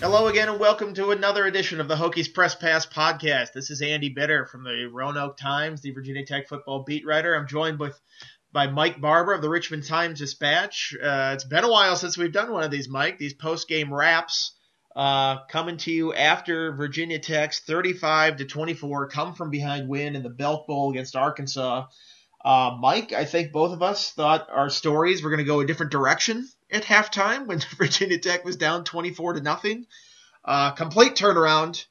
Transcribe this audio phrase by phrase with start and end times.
[0.00, 3.52] Hello again, and welcome to another edition of the Hokies Press Pass podcast.
[3.52, 7.34] This is Andy Bitter from the Roanoke Times, the Virginia Tech football beat writer.
[7.34, 8.00] I'm joined with
[8.52, 10.94] by Mike Barber of the Richmond Times Dispatch.
[11.02, 13.18] Uh, it's been a while since we've done one of these, Mike.
[13.18, 14.53] These post game wraps
[14.96, 20.22] uh, coming to you after Virginia Tech's 35 to 24 come from behind win in
[20.22, 21.86] the Belk Bowl against Arkansas.
[22.44, 25.66] Uh, Mike, I think both of us thought our stories were going to go a
[25.66, 29.86] different direction at halftime when Virginia Tech was down 24 to nothing.
[30.44, 31.84] Uh, complete turnaround.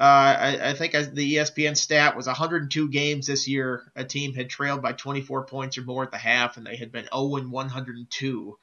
[0.00, 3.92] Uh, I, I, think the ESPN stat was 102 games this year.
[3.94, 6.90] A team had trailed by 24 points or more at the half, and they had
[6.90, 8.58] been 0 102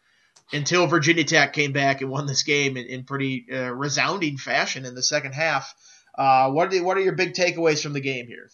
[0.52, 4.86] until Virginia Tech came back and won this game in, in pretty uh, resounding fashion
[4.86, 5.74] in the second half.
[6.18, 8.50] Uh, what are the, what are your big takeaways from the game here?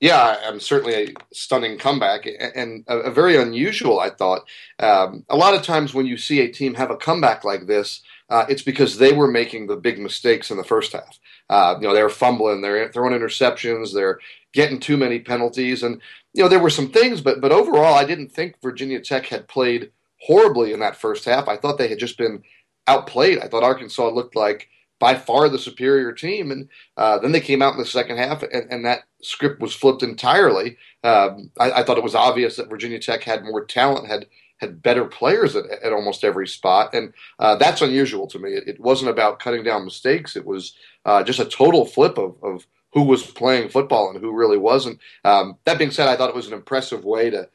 [0.00, 4.00] Yeah, I'm certainly a stunning comeback and a, a very unusual.
[4.00, 4.42] I thought
[4.80, 8.02] um, a lot of times when you see a team have a comeback like this,
[8.28, 11.20] uh, it's because they were making the big mistakes in the first half.
[11.48, 14.18] Uh, you know, they're fumbling, they're throwing interceptions, they're
[14.52, 16.00] getting too many penalties, and
[16.32, 19.46] you know there were some things, but but overall, I didn't think Virginia Tech had
[19.46, 21.48] played horribly in that first half.
[21.48, 22.42] I thought they had just been
[22.86, 23.38] outplayed.
[23.38, 24.68] I thought Arkansas looked like
[25.02, 26.52] by far the superior team.
[26.52, 29.74] And uh, then they came out in the second half, and, and that script was
[29.74, 30.76] flipped entirely.
[31.02, 34.26] Um, I, I, thought it was obvious that Virginia Tech had more talent, had
[34.58, 38.50] had better players at, at almost every spot, and uh, that's unusual to me.
[38.50, 40.72] It, it, wasn't about cutting down mistakes; it was
[41.04, 45.00] uh, just a total flip of, of who was playing football and who really wasn't.
[45.24, 47.48] Um, that being said, I thought it was an impressive way to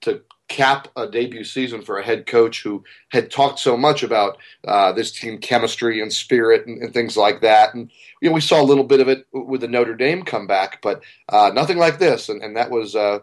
[0.00, 4.36] to cap a debut season for a head coach who had talked so much about
[4.68, 7.74] uh, this team chemistry and spirit and, and, things like that.
[7.74, 10.82] And you know, we saw a little bit of it with the Notre Dame comeback,
[10.82, 12.28] but uh, nothing like this.
[12.28, 13.20] And, and that was uh,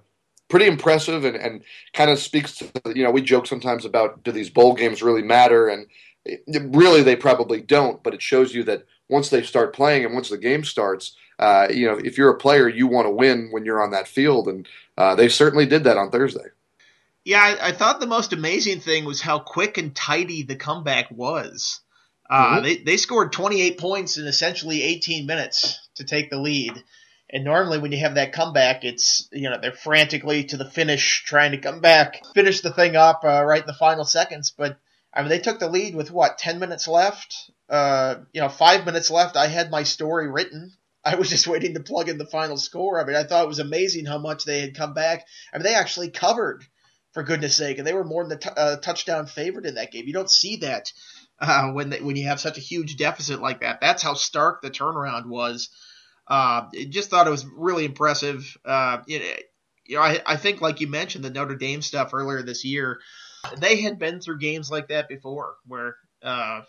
[0.49, 1.63] pretty impressive and, and
[1.93, 5.21] kind of speaks to you know we joke sometimes about do these bowl games really
[5.21, 5.87] matter and
[6.25, 6.41] it,
[6.75, 10.29] really they probably don't, but it shows you that once they start playing and once
[10.29, 11.15] the game starts.
[11.39, 14.07] Uh, you know, if you're a player, you want to win when you're on that
[14.07, 16.45] field, and uh, they certainly did that on Thursday.
[17.23, 21.11] Yeah, I, I, thought the most amazing thing was how quick and tidy the comeback
[21.11, 21.81] was.
[22.27, 22.63] Uh, mm-hmm.
[22.63, 26.83] they, they scored 28 points in essentially 18 minutes to take the lead.
[27.29, 31.23] And normally when you have that comeback, it's, you know, they're frantically to the finish
[31.25, 34.51] trying to come back, finish the thing up uh, right in the final seconds.
[34.57, 34.79] But,
[35.13, 37.51] I mean, they took the lead with what, 10 minutes left?
[37.69, 39.37] Uh, you know, five minutes left.
[39.37, 40.73] I had my story written.
[41.05, 42.99] I was just waiting to plug in the final score.
[42.99, 45.25] I mean, I thought it was amazing how much they had come back.
[45.53, 46.65] I mean, they actually covered
[47.13, 49.91] for goodness sake, and they were more than a t- uh, touchdown favorite in that
[49.91, 50.07] game.
[50.07, 50.91] You don't see that
[51.39, 53.81] uh, when they, when you have such a huge deficit like that.
[53.81, 55.69] That's how stark the turnaround was.
[56.27, 58.57] Uh, just thought it was really impressive.
[58.63, 59.19] Uh, you
[59.89, 62.99] know, I, I think like you mentioned the Notre Dame stuff earlier this year,
[63.57, 66.61] they had been through games like that before, where uh,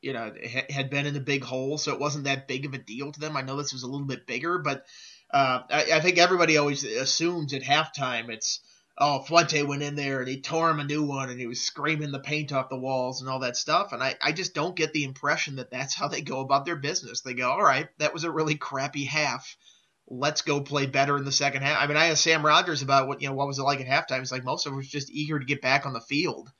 [0.00, 0.32] you know
[0.70, 3.18] had been in a big hole, so it wasn't that big of a deal to
[3.18, 3.36] them.
[3.36, 4.84] I know this was a little bit bigger, but
[5.32, 8.60] uh, I, I think everybody always assumes at halftime it's
[8.98, 11.60] oh, Fuente went in there and he tore him a new one and he was
[11.60, 13.92] screaming the paint off the walls and all that stuff.
[13.92, 16.76] And I, I just don't get the impression that that's how they go about their
[16.76, 17.20] business.
[17.20, 19.56] They go, all right, that was a really crappy half.
[20.06, 21.82] Let's go play better in the second half.
[21.82, 23.86] I mean, I asked Sam Rogers about what, you know, what was it like at
[23.86, 24.20] halftime.
[24.20, 26.50] He's like, most of them was just eager to get back on the field.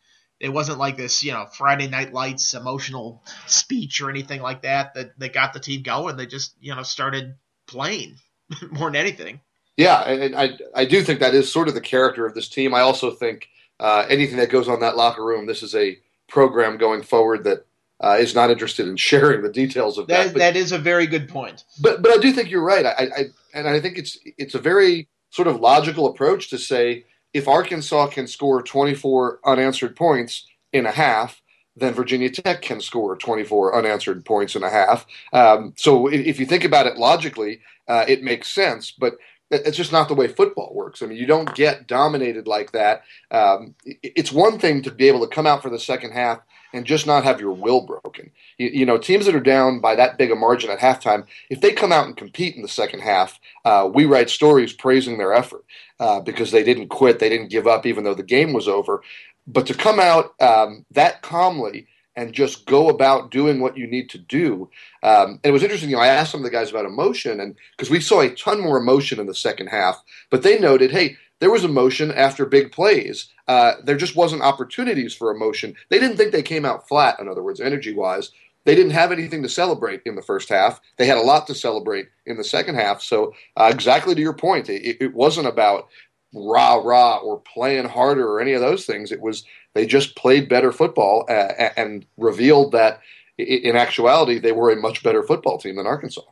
[0.40, 4.94] It wasn't like this, you know, Friday Night Lights emotional speech or anything like that
[4.94, 6.16] that, that got the team going.
[6.16, 7.34] They just, you know, started
[7.68, 8.16] playing
[8.70, 9.40] more than anything.
[9.76, 12.74] Yeah, and I I do think that is sort of the character of this team.
[12.74, 13.48] I also think
[13.80, 15.98] uh, anything that goes on that locker room, this is a
[16.28, 17.66] program going forward that
[18.02, 20.26] uh, is not interested in sharing the details of that.
[20.26, 21.64] That, but, that is a very good point.
[21.80, 22.86] But but I do think you're right.
[22.86, 27.04] I, I and I think it's it's a very sort of logical approach to say
[27.32, 31.42] if Arkansas can score 24 unanswered points in a half,
[31.76, 35.04] then Virginia Tech can score 24 unanswered points in a half.
[35.32, 38.93] Um, so if, if, you think about it logically, uh, it makes sense.
[38.93, 39.16] But
[39.50, 41.02] it's just not the way football works.
[41.02, 43.02] I mean, you don't get dominated like that.
[43.31, 46.41] Um, it's one thing to be able to come out for the second half
[46.73, 48.31] and just not have your will broken.
[48.58, 51.61] You, you, know, teams that are down by that big a margin at halftime, if
[51.61, 55.32] they come out and compete in the second half, uh, we write stories praising their
[55.32, 55.64] effort
[56.00, 59.02] uh, because they didn't quit, they didn't give up, even though the game was over.
[59.47, 64.08] But to come out um, that calmly and just go about doing what you need
[64.11, 64.70] to do.
[65.02, 67.40] Um, and it was interesting, you know, I asked some of the guys about emotion,
[67.40, 70.90] and because we saw a ton more emotion in the second half, but they noted,
[70.93, 73.28] hey, there was emotion after big plays.
[73.49, 75.75] Uh, there just wasn't opportunities for emotion.
[75.90, 78.31] They didn't think they came out flat, in other words, energy wise.
[78.64, 80.81] they didn't have anything to celebrate in the first half.
[80.96, 83.02] They had a lot to celebrate in the second half.
[83.02, 85.88] So, uh, exactly to your point, it, it wasn't about
[86.34, 89.12] rah rah or playing harder or any of those things.
[89.12, 89.44] It was
[89.75, 93.00] they just played better football uh, and revealed that
[93.38, 96.22] in actuality they were a much better football team than Arkansas.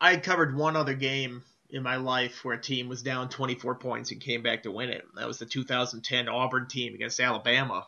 [0.00, 4.10] I covered one other game in my life where a team was down 24 points
[4.10, 5.04] and came back to win it.
[5.16, 7.86] That was the 2010 Auburn team against Alabama.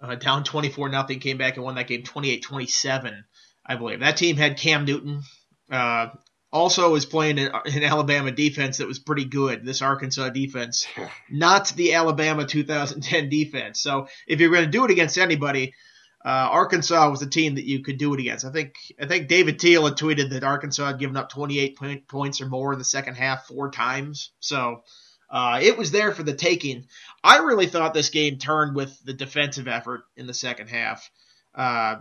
[0.00, 3.22] Uh, down 24 nothing, came back and won that game 28-27,
[3.66, 4.00] I believe.
[4.00, 5.22] That team had Cam Newton.
[5.70, 6.08] Uh,
[6.52, 7.52] also was playing an,
[7.82, 9.64] Alabama defense that was pretty good.
[9.64, 10.86] This Arkansas defense,
[11.30, 13.80] not the Alabama 2010 defense.
[13.80, 15.74] So if you're going to do it against anybody,
[16.24, 18.44] uh, Arkansas was a team that you could do it against.
[18.44, 22.08] I think I think David Teel had tweeted that Arkansas had given up 28 point,
[22.08, 24.32] points or more in the second half four times.
[24.40, 24.82] So
[25.30, 26.86] uh, it was there for the taking.
[27.24, 31.08] I really thought this game turned with the defensive effort in the second half.
[31.54, 31.96] Uh,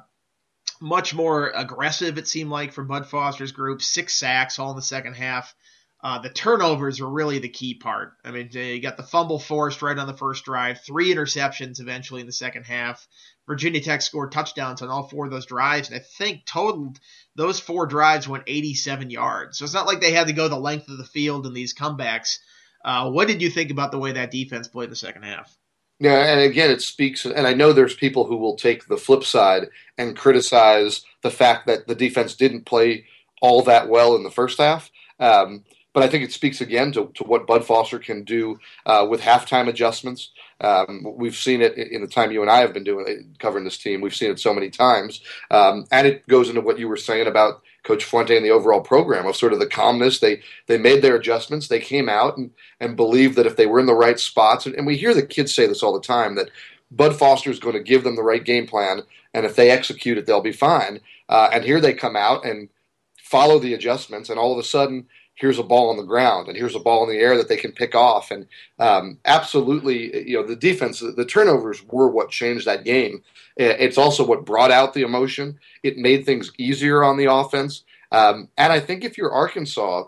[0.80, 3.82] much more aggressive, it seemed like, from Bud Foster's group.
[3.82, 5.54] Six sacks all in the second half.
[6.02, 8.14] Uh, the turnovers were really the key part.
[8.24, 12.22] I mean, you got the fumble forced right on the first drive, three interceptions eventually
[12.22, 13.06] in the second half.
[13.46, 17.00] Virginia Tech scored touchdowns on all four of those drives, and I think totaled
[17.36, 19.58] those four drives went 87 yards.
[19.58, 21.74] So it's not like they had to go the length of the field in these
[21.74, 22.40] comebacks.
[22.86, 25.54] Uh, what did you think about the way that defense played the second half?
[26.00, 29.24] Yeah, and again, it speaks, and I know there's people who will take the flip
[29.24, 33.06] side and criticize the fact that the defense didn't play
[33.42, 34.90] all that well in the first half.
[35.20, 39.06] Um, but I think it speaks again to, to what Bud Foster can do uh,
[39.10, 40.32] with halftime adjustments.
[40.62, 43.78] Um, we've seen it in the time you and I have been doing covering this
[43.78, 44.00] team.
[44.00, 47.28] We've seen it so many times, um, and it goes into what you were saying
[47.28, 50.20] about Coach Fuente and the overall program of sort of the calmness.
[50.20, 51.68] They they made their adjustments.
[51.68, 54.76] They came out and and believed that if they were in the right spots, and,
[54.76, 56.50] and we hear the kids say this all the time that
[56.92, 59.02] Bud Foster is going to give them the right game plan,
[59.34, 61.00] and if they execute it, they'll be fine.
[61.28, 62.70] Uh, and here they come out and
[63.18, 65.08] follow the adjustments, and all of a sudden
[65.40, 67.56] here's a ball on the ground and here's a ball in the air that they
[67.56, 68.30] can pick off.
[68.30, 68.46] And
[68.78, 73.24] um, absolutely, you know, the defense, the turnovers were what changed that game.
[73.56, 75.58] It's also what brought out the emotion.
[75.82, 77.84] It made things easier on the offense.
[78.12, 80.06] Um, and I think if you're Arkansas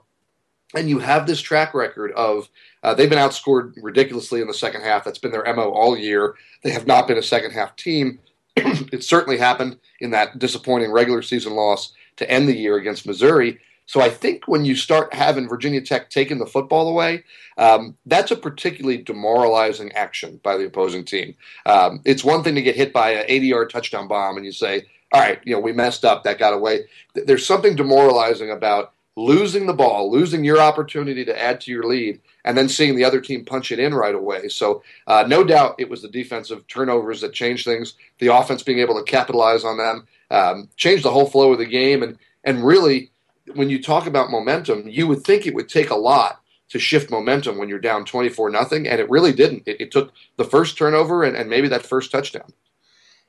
[0.76, 2.50] and you have this track record of
[2.84, 6.36] uh, they've been outscored ridiculously in the second half, that's been their MO all year.
[6.64, 8.20] They have not been a second half team.
[8.56, 13.60] it certainly happened in that disappointing regular season loss to end the year against Missouri.
[13.86, 17.24] So I think when you start having Virginia Tech taking the football away,
[17.58, 21.36] um, that's a particularly demoralizing action by the opposing team.
[21.66, 24.84] Um, it's one thing to get hit by an 80-yard touchdown bomb and you say,
[25.12, 29.66] "All right, you know, we messed up, that got away." There's something demoralizing about losing
[29.66, 33.20] the ball, losing your opportunity to add to your lead, and then seeing the other
[33.20, 34.48] team punch it in right away.
[34.48, 37.96] So, uh, no doubt it was the defensive turnovers that changed things.
[38.20, 41.66] The offense being able to capitalize on them um, changed the whole flow of the
[41.66, 43.12] game, and and really
[43.54, 47.12] when you talk about momentum, you would think it would take a lot to shift
[47.12, 49.64] momentum when you're down 24 nothing, and it really didn't.
[49.66, 52.54] It, it took the first turnover and, and, maybe that first touchdown.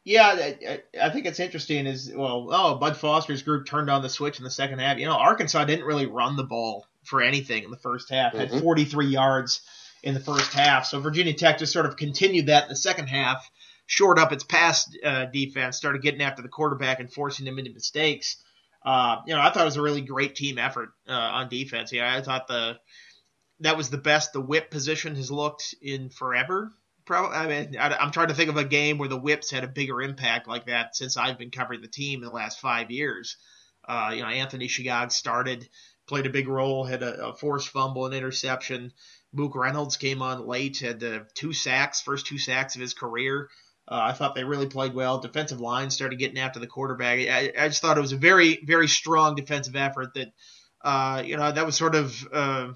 [0.05, 1.87] Yeah, I, I, think it's interesting.
[1.87, 4.99] Is well, oh, Bud Foster's group turned on the switch in the second half.
[4.99, 8.33] You know, Arkansas didn't really run the ball for anything in the first half.
[8.33, 8.55] Mm-hmm.
[8.55, 9.63] Had 43 yards
[10.03, 10.87] in the first half.
[10.87, 13.49] So Virginia Tech just sort of continued that in the second half,
[13.87, 17.73] shored up its pass uh, defense, started getting after the quarterback and forcing him into
[17.73, 18.37] mistakes.
[18.85, 21.93] Uh, you know, I thought it was a really great team effort uh, on defense.
[21.93, 22.79] Yeah, I thought the
[23.61, 26.73] that was the best the whip position has looked in forever.
[27.05, 29.65] Probably, I mean, I, am trying to think of a game where the whips had
[29.65, 32.91] a bigger impact like that since I've been covering the team in the last five
[32.91, 33.37] years.
[33.87, 35.69] Uh, you know, Anthony Shegog started,
[36.07, 38.93] played a big role, had a, a forced fumble, and interception.
[39.33, 43.49] Mook Reynolds came on late, had uh, two sacks, first two sacks of his career.
[43.89, 45.19] Uh, I thought they really played well.
[45.19, 47.19] Defensive line started getting after the quarterback.
[47.19, 50.33] I, I just thought it was a very, very strong defensive effort that,
[50.85, 52.69] uh, you know, that was sort of, uh,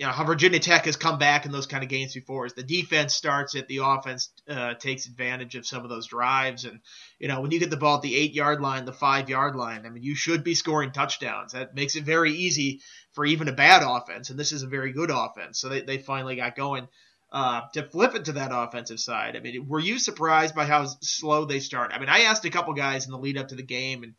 [0.00, 2.46] you know, how Virginia Tech has come back in those kind of games before.
[2.46, 6.64] Is the defense starts it, the offense uh, takes advantage of some of those drives,
[6.64, 6.80] and
[7.18, 9.56] you know, when you get the ball at the eight yard line, the five yard
[9.56, 11.52] line, I mean, you should be scoring touchdowns.
[11.52, 12.80] That makes it very easy
[13.12, 15.60] for even a bad offense, and this is a very good offense.
[15.60, 16.88] So they, they finally got going.
[17.32, 20.86] Uh, to flip it to that offensive side, I mean, were you surprised by how
[21.00, 21.92] slow they start?
[21.94, 24.14] I mean, I asked a couple guys in the lead up to the game, and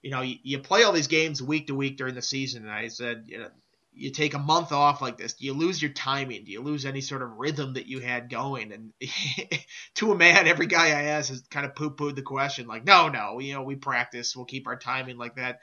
[0.00, 2.70] you know, you, you play all these games week to week during the season, and
[2.70, 3.48] I said, you know,
[3.94, 6.44] you take a month off like this, do you lose your timing?
[6.44, 8.72] Do you lose any sort of rhythm that you had going?
[8.72, 8.92] And
[9.96, 12.84] to a man, every guy I asked has kind of poo pooed the question, like,
[12.84, 15.60] no, no, you know, we practice, we'll keep our timing like that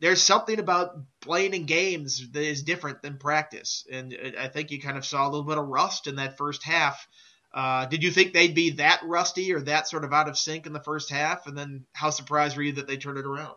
[0.00, 4.80] there's something about playing in games that is different than practice, and I think you
[4.80, 7.06] kind of saw a little bit of rust in that first half.
[7.54, 10.66] Uh, did you think they'd be that rusty or that sort of out of sync
[10.66, 11.46] in the first half?
[11.46, 13.54] And then how surprised were you that they turned it around?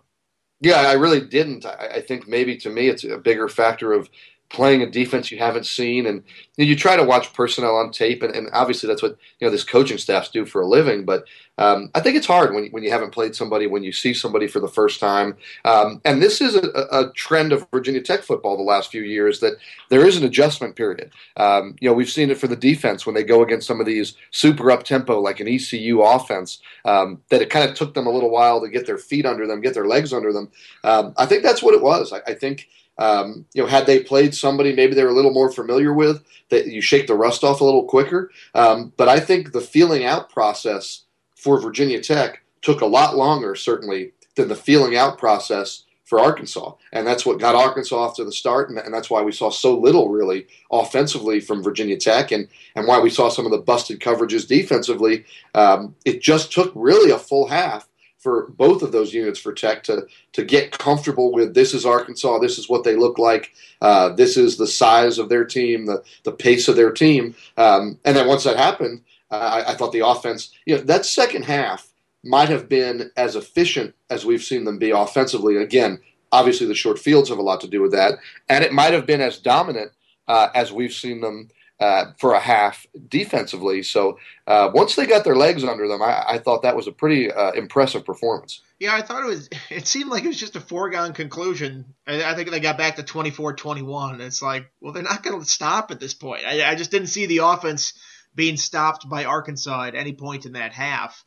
[0.61, 1.65] Yeah, I really didn't.
[1.65, 4.09] I, I think maybe to me it's a bigger factor of
[4.49, 6.23] playing a defense you haven't seen, and
[6.57, 9.45] you, know, you try to watch personnel on tape, and, and, obviously that's what you
[9.45, 11.05] know this coaching staffs do for a living.
[11.05, 11.25] But
[11.59, 14.47] um, I think it's hard when when you haven't played somebody, when you see somebody
[14.47, 15.37] for the first time.
[15.65, 19.39] Um, and this is a, a, trend of Virginia Tech football the last few years
[19.41, 19.53] that
[19.89, 21.11] there is an adjustment period.
[21.37, 23.85] Um, you know, we've seen it for the defense when they go against some of
[23.85, 26.59] these super up tempo like an ECU offense.
[26.85, 29.45] Um, that it kind of took them a little while to get their feet under
[29.45, 30.49] them, get their legs under them.
[30.83, 32.11] Um, I think that's what it was.
[32.11, 32.67] I, I think
[32.99, 36.23] um, you know, had they played somebody maybe they were a little more familiar with,
[36.49, 38.31] that you shake the rust off a little quicker.
[38.53, 43.55] Um, but I think the feeling out process for Virginia Tech took a lot longer,
[43.55, 46.73] certainly, than the feeling out process for Arkansas.
[46.91, 49.51] And that's what got Arkansas off to the start, and, and that's why we saw
[49.51, 53.59] so little really offensively from Virginia Tech, and, and why we saw some of the
[53.59, 55.23] busted coverages defensively.
[55.53, 57.87] Um, it just took really a full half
[58.19, 62.39] for both of those units for Tech to to get comfortable with this is Arkansas,
[62.39, 66.03] this is what they look like, uh, this is the size of their team, the
[66.23, 69.93] the pace of their team, um, and then once that happened, uh, I, I, thought
[69.93, 71.87] the offense, you know, that second half
[72.23, 75.57] might have been as efficient as we've seen them be offensively.
[75.57, 75.99] Again,
[76.31, 79.05] obviously the short fields have a lot to do with that, and it might have
[79.05, 79.91] been as dominant
[80.27, 81.49] uh, as we've seen them
[81.79, 83.83] uh, for a half defensively.
[83.83, 86.91] So uh, once they got their legs under them, I, I thought that was a
[86.91, 88.61] pretty uh, impressive performance.
[88.79, 89.49] Yeah, I thought it was.
[89.69, 91.93] It seemed like it was just a foregone conclusion.
[92.07, 94.19] I, think they got back to 24-21.
[94.19, 96.43] It's like, well, they're not going to stop at this point.
[96.45, 97.93] I, I, just didn't see the offense
[98.35, 101.23] being stopped by Arkansas at any point in that half.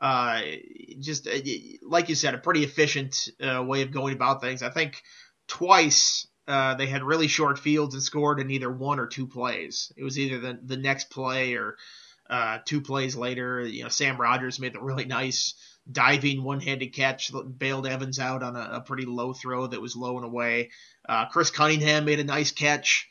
[0.00, 0.40] Uh,
[0.98, 1.38] just uh,
[1.82, 4.62] like you said, a pretty efficient way of going about things.
[4.62, 5.00] I think
[5.46, 9.92] twice uh, they had really short fields and scored in either one or two plays.
[9.96, 11.76] It was either the the next play or
[12.28, 13.60] uh, two plays later.
[13.60, 15.54] You know, Sam Rogers made the really nice
[15.90, 20.16] diving one-handed catch, bailed Evans out on a, a pretty low throw that was low
[20.16, 20.70] and away.
[21.08, 23.08] Uh, Chris Cunningham made a nice catch.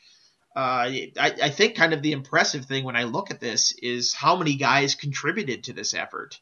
[0.54, 4.12] Uh, I, I think kind of the impressive thing when I look at this is
[4.12, 6.38] how many guys contributed to this effort.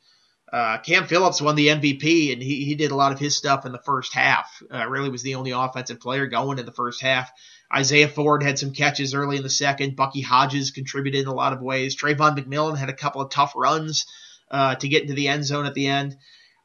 [0.53, 3.67] Uh, Cam Phillips won the MVP, and he, he did a lot of his stuff
[3.67, 4.63] in the first half.
[4.73, 7.31] Uh, really was the only offensive player going in the first half.
[7.73, 9.95] Isaiah Ford had some catches early in the second.
[9.95, 11.97] Bucky Hodges contributed in a lot of ways.
[11.97, 14.07] Travon McMillian had a couple of tough runs
[14.51, 16.17] uh, to get into the end zone at the end.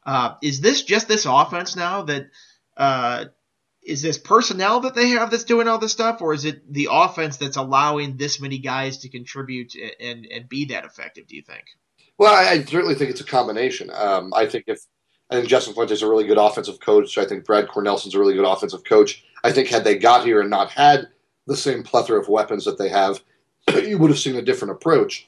[0.04, 2.28] Uh, is this just this offense now that
[2.78, 3.26] uh,
[3.84, 6.90] is this personnel that they have that's doing all this stuff, or is it the
[6.92, 11.28] offense that's allowing this many guys to contribute and and be that effective?
[11.28, 11.66] Do you think?
[12.18, 13.90] Well, I, I certainly think it's a combination.
[13.94, 14.80] Um, I think if
[15.30, 17.18] I think Justin Fuente is a really good offensive coach.
[17.18, 19.24] I think Brad Cornelsen's a really good offensive coach.
[19.44, 21.08] I think had they got here and not had
[21.48, 23.22] the same plethora of weapons that they have,
[23.84, 25.28] you would have seen a different approach.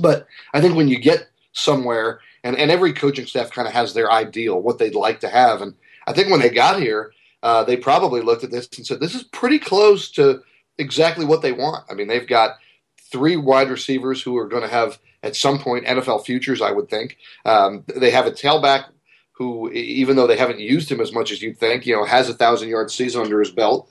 [0.00, 3.92] But I think when you get somewhere, and, and every coaching staff kind of has
[3.92, 5.62] their ideal, what they'd like to have.
[5.62, 5.74] And
[6.06, 7.12] I think when they got here,
[7.42, 10.42] uh, they probably looked at this and said, this is pretty close to
[10.78, 11.84] exactly what they want.
[11.90, 12.58] I mean, they've got
[13.10, 16.88] three wide receivers who are going to have at some point NFL futures, I would
[16.88, 17.16] think.
[17.44, 18.86] Um, they have a tailback
[19.32, 22.28] who, even though they haven't used him as much as you'd think, you know, has
[22.28, 23.88] a thousand yard season under his belt.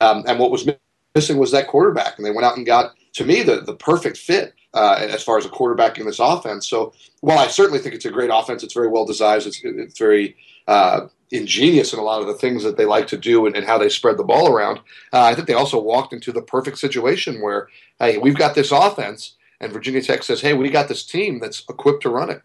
[0.00, 0.68] Um, and what was
[1.14, 4.16] missing was that quarterback, and they went out and got, to me, the the perfect
[4.16, 6.66] fit uh, as far as a quarterback in this offense.
[6.66, 9.46] So while I certainly think it's a great offense, it's very well designed.
[9.46, 13.18] It's, it's very uh, ingenious in a lot of the things that they like to
[13.18, 14.78] do and, and how they spread the ball around.
[15.12, 17.68] Uh, I think they also walked into the perfect situation where,
[17.98, 21.64] hey, we've got this offense and Virginia Tech says, "Hey, we got this team that's
[21.68, 22.42] equipped to run it."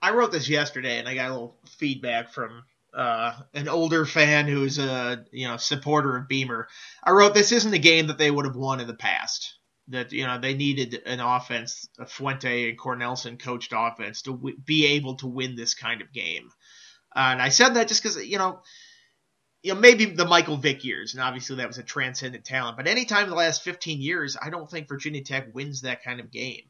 [0.00, 4.48] I wrote this yesterday, and I got a little feedback from uh, an older fan
[4.48, 6.68] who's a you know supporter of Beamer.
[7.04, 9.54] I wrote this isn't a game that they would have won in the past.
[9.88, 14.56] That you know they needed an offense, a Fuente and Cornelsen coached offense to w-
[14.64, 16.50] be able to win this kind of game.
[17.14, 18.60] Uh, and I said that just because you know
[19.62, 22.76] you know, maybe the Michael Vick years, and obviously that was a transcendent talent.
[22.76, 26.20] But anytime in the last 15 years, I don't think Virginia Tech wins that kind
[26.20, 26.64] of game.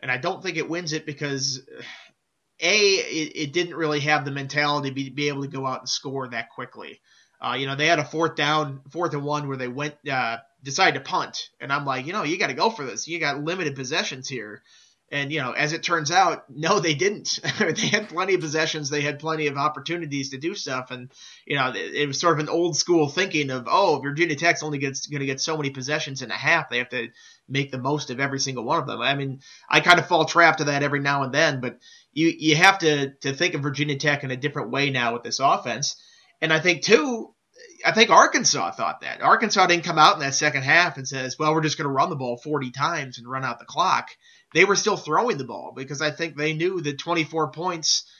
[0.00, 1.62] And I don't think it wins it because,
[2.60, 5.80] A, it, it didn't really have the mentality to be, be, able to go out
[5.80, 7.00] and score that quickly.
[7.40, 10.38] Uh, you know, they had a fourth down, fourth and one where they went, uh,
[10.62, 11.50] decided to punt.
[11.60, 13.06] And I'm like, you know, you got to go for this.
[13.06, 14.62] You got limited possessions here.
[15.10, 17.38] And you know, as it turns out, no, they didn't.
[17.58, 18.90] they had plenty of possessions.
[18.90, 20.90] They had plenty of opportunities to do stuff.
[20.90, 21.12] And
[21.46, 24.64] you know, it, it was sort of an old school thinking of, oh, Virginia Tech's
[24.64, 26.70] only going to get so many possessions in a half.
[26.70, 27.08] They have to
[27.48, 29.00] make the most of every single one of them.
[29.00, 31.78] I mean, I kind of fall trap to that every now and then, but
[32.12, 35.22] you you have to to think of Virginia Tech in a different way now with
[35.22, 36.02] this offense.
[36.40, 37.32] And I think too,
[37.84, 39.22] I think Arkansas thought that.
[39.22, 41.92] Arkansas didn't come out in that second half and says, well, we're just going to
[41.92, 44.08] run the ball 40 times and run out the clock
[44.56, 48.10] they were still throwing the ball because I think they knew that 24 points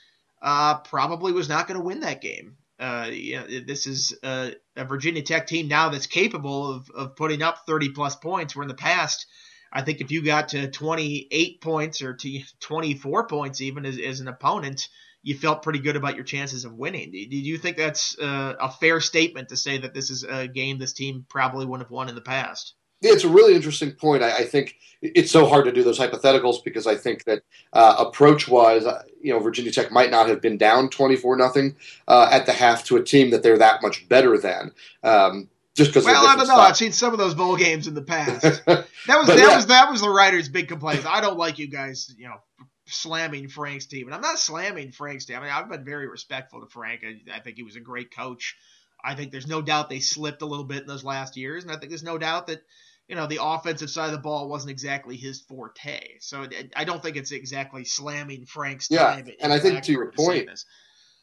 [0.43, 2.59] uh, probably was not going to win that game.
[2.79, 7.17] Uh, you know, this is a, a, Virginia Tech team now that's capable of, of
[7.17, 8.55] putting up 30 plus points.
[8.55, 9.25] Where in the past,
[9.73, 14.21] I think if you got to 28 points or to 24 points even as, as
[14.21, 14.91] an opponent,
[15.23, 17.13] you felt pretty good about your chances of winning.
[17.13, 20.77] Do you think that's uh, a fair statement to say that this is a game
[20.77, 22.75] this team probably wouldn't have won in the past?
[23.01, 24.23] Yeah, it's a really interesting point.
[24.23, 27.97] I, I, think it's so hard to do those hypotheticals because I think that uh,
[27.99, 31.77] approach-wise, uh, you know, Virginia Tech might not have been down twenty-four nothing
[32.09, 34.73] uh, at the half to a team that they're that much better than.
[35.03, 36.07] Um, just because.
[36.07, 36.45] Well, I don't know.
[36.55, 36.61] Style.
[36.61, 38.41] I've seen some of those bowl games in the past.
[38.67, 39.57] that was that yeah.
[39.57, 41.05] was that was the writers' big complaint.
[41.07, 42.41] I don't like you guys, you know,
[42.87, 45.37] slamming Frank's team, and I'm not slamming Frank's team.
[45.37, 47.03] I mean, I've been very respectful to Frank.
[47.05, 48.57] I, I, think he was a great coach.
[49.07, 51.73] I think there's no doubt they slipped a little bit in those last years, and
[51.73, 52.63] I think there's no doubt that
[53.09, 56.01] you know the offensive side of the ball wasn't exactly his forte.
[56.21, 60.51] So I don't think it's exactly slamming Frank's yeah, and I think to your point.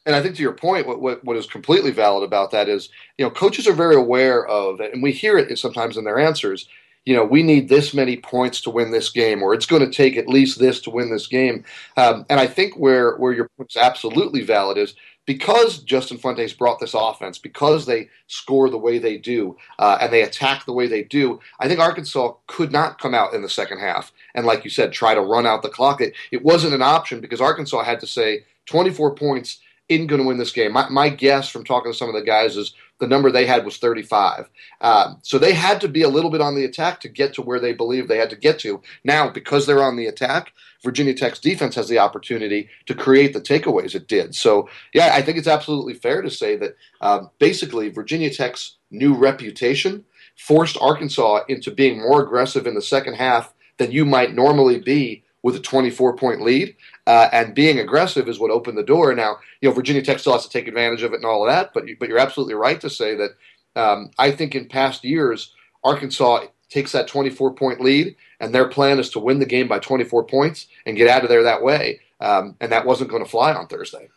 [0.06, 2.90] And I think to your point, what, what, what is completely valid about that is,
[3.18, 6.68] you know, coaches are very aware of, and we hear it sometimes in their answers,
[7.06, 9.92] you know, we need this many points to win this game, or it's going to
[9.92, 11.64] take at least this to win this game.
[11.98, 16.54] Um, and I think where where your point is absolutely valid is because Justin Fuente's
[16.54, 20.74] brought this offense, because they score the way they do, uh, and they attack the
[20.74, 21.40] way they do.
[21.60, 24.92] I think Arkansas could not come out in the second half and, like you said,
[24.92, 26.02] try to run out the clock.
[26.02, 30.28] It, it wasn't an option because Arkansas had to say 24 points isn't going to
[30.28, 30.74] win this game.
[30.74, 33.66] My, my, guess from talking to some of the guys is the number they had
[33.66, 34.50] was 35.
[34.82, 37.42] Um, so they had to be a little bit on the attack to get to
[37.42, 38.82] where they believe they had to get to.
[39.04, 40.54] Now, because they're on the attack,
[40.84, 44.36] Virginia Tech's defense has the opportunity to create the takeaways it did.
[44.36, 49.16] So, yeah, I think it's absolutely fair to say that um, basically Virginia Tech's new
[49.16, 50.04] reputation
[50.38, 55.24] forced Arkansas into being more aggressive in the second half than you might normally be
[55.42, 56.76] with a 24 point lead.
[57.06, 59.14] Uh, and being aggressive is what opened the door.
[59.14, 61.54] Now, you know, Virginia Tech still has to take advantage of it and all of
[61.54, 63.32] that, but but you're absolutely right to say that.
[63.76, 65.52] Um, I think in past years,
[65.84, 69.80] Arkansas takes that 24 point lead, and their plan is to win the game by
[69.80, 72.00] 24 points and get out of there that way.
[72.20, 74.10] Um, and that wasn't going to fly on Thursday.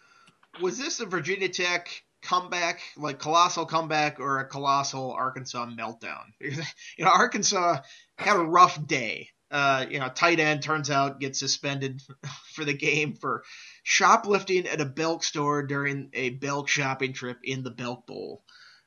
[0.60, 1.88] Was this a Virginia Tech
[2.22, 6.24] comeback, like colossal comeback, or a colossal Arkansas meltdown?
[6.40, 7.78] you know, Arkansas
[8.16, 12.02] had a rough day uh, you know, tight end turns out gets suspended
[12.52, 13.44] for the game for
[13.82, 18.42] shoplifting at a Belk store during a Belk shopping trip in the Belk Bowl.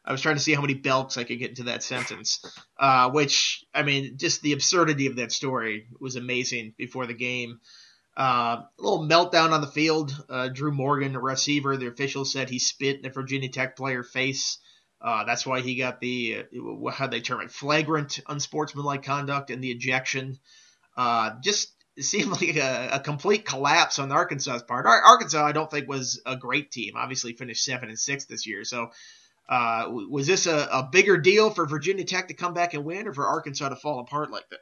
[0.10, 2.43] I was trying to see how many Belks I could get into that sentence,
[2.80, 7.60] uh, which I mean, just the absurdity of that story was amazing before the game.
[8.17, 10.12] Uh, a little meltdown on the field.
[10.28, 14.04] Uh, Drew Morgan, a receiver, the official said he spit in a Virginia Tech player
[14.04, 14.58] face.
[15.00, 19.63] Uh, that's why he got the uh, how they term it flagrant unsportsmanlike conduct and
[19.63, 20.39] the ejection.
[20.98, 24.86] Uh, just seemed like a, a, complete collapse on Arkansas's part.
[24.86, 26.95] Ar- Arkansas, I don't think was a great team.
[26.98, 28.63] Obviously, finished seven and six this year.
[28.63, 28.89] So,
[29.50, 33.08] uh, was this a, a, bigger deal for Virginia Tech to come back and win,
[33.08, 34.60] or for Arkansas to fall apart like that?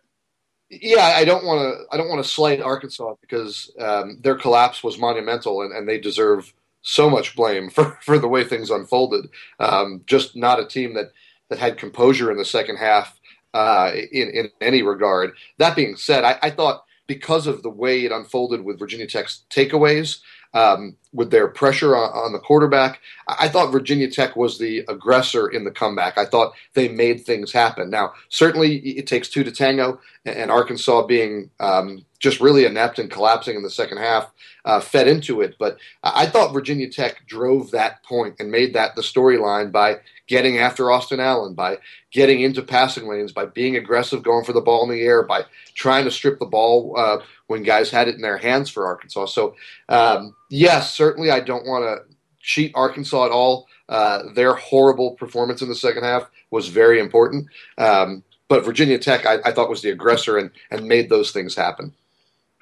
[0.70, 1.86] Yeah, I don't want to.
[1.94, 6.00] I don't want to slight Arkansas because um, their collapse was monumental, and, and they
[6.00, 6.54] deserve
[6.88, 9.30] so much blame for, for the way things unfolded.
[9.60, 11.12] Um, just not a team that,
[11.50, 13.20] that had composure in the second half
[13.54, 15.34] uh, in, in any regard.
[15.58, 19.44] That being said, I, I, thought because of the way it unfolded with Virginia Tech's
[19.50, 20.20] takeaways,
[20.54, 23.00] um, with their pressure on, on, the quarterback.
[23.28, 26.18] I thought Virginia Tech was the aggressor in the comeback.
[26.18, 27.90] I thought they made things happen.
[27.90, 33.12] Now, certainly it takes two to tango, and Arkansas being um, just really inept and
[33.12, 34.32] collapsing in the second half
[34.66, 35.56] uh, fed into it.
[35.58, 40.58] But I thought Virginia Tech drove that point and made that the storyline by getting
[40.58, 41.78] after Austin Allen, by
[42.12, 45.44] getting into passing lanes, by being aggressive, going for the ball in the air, by
[45.76, 49.26] trying to strip the ball uh, when guys had it in their hands for Arkansas.
[49.28, 49.56] So,
[49.90, 53.68] um, yes, certainly I don't want to cheat Arkansas at all.
[53.90, 57.48] Uh, their horrible performance in the second half was very important.
[57.78, 61.56] Um, but Virginia Tech, I, I, thought, was the aggressor and, and made those things
[61.56, 61.94] happen.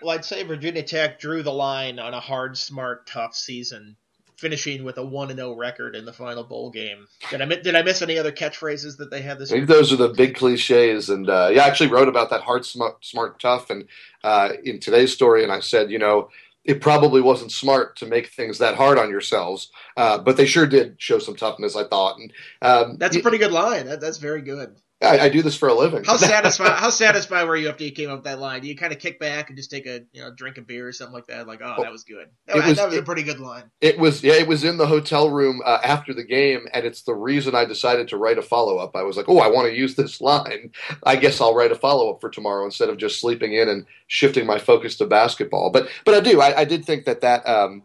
[0.02, 3.95] Well, I'd say Virginia Tech drew the line on a hard, smart, tough season,
[4.38, 7.08] finishing with a one and zero oh record in the final bowl game.
[7.30, 9.52] Did I did I miss any other catchphrases that they had this?
[9.52, 9.78] I think year?
[9.78, 13.04] those are the big cliches, and uh, yeah, I actually wrote about that hard, smart,
[13.04, 13.86] smart tough, and
[14.24, 16.30] uh, in today's story, and I said, you know.
[16.67, 20.65] It probably wasn't smart to make things that hard on yourselves, uh, but they sure
[20.65, 21.76] did show some toughness.
[21.76, 23.86] I thought, and um, that's a pretty good line.
[23.86, 24.76] That, that's very good.
[25.01, 26.05] I, I, do this for a living.
[26.05, 26.71] How satisfied?
[26.71, 28.62] how satisfied were you after you came up with that line?
[28.62, 30.88] Do you kind of kick back and just take a you know drink a beer
[30.88, 31.47] or something like that?
[31.47, 32.29] Like, oh, that was good.
[32.47, 33.63] That, was, that was it, a pretty good line.
[33.81, 34.23] It was.
[34.23, 37.55] Yeah, it was in the hotel room uh, after the game, and it's the reason
[37.55, 38.95] I decided to write a follow up.
[38.95, 40.71] I was like, oh, I want to use this line.
[41.03, 43.86] I guess I'll write a follow up for tomorrow instead of just sleeping in and
[44.08, 45.71] shifting my focus to basketball.
[45.71, 46.39] But but I do.
[46.39, 47.84] I, I did think that that um,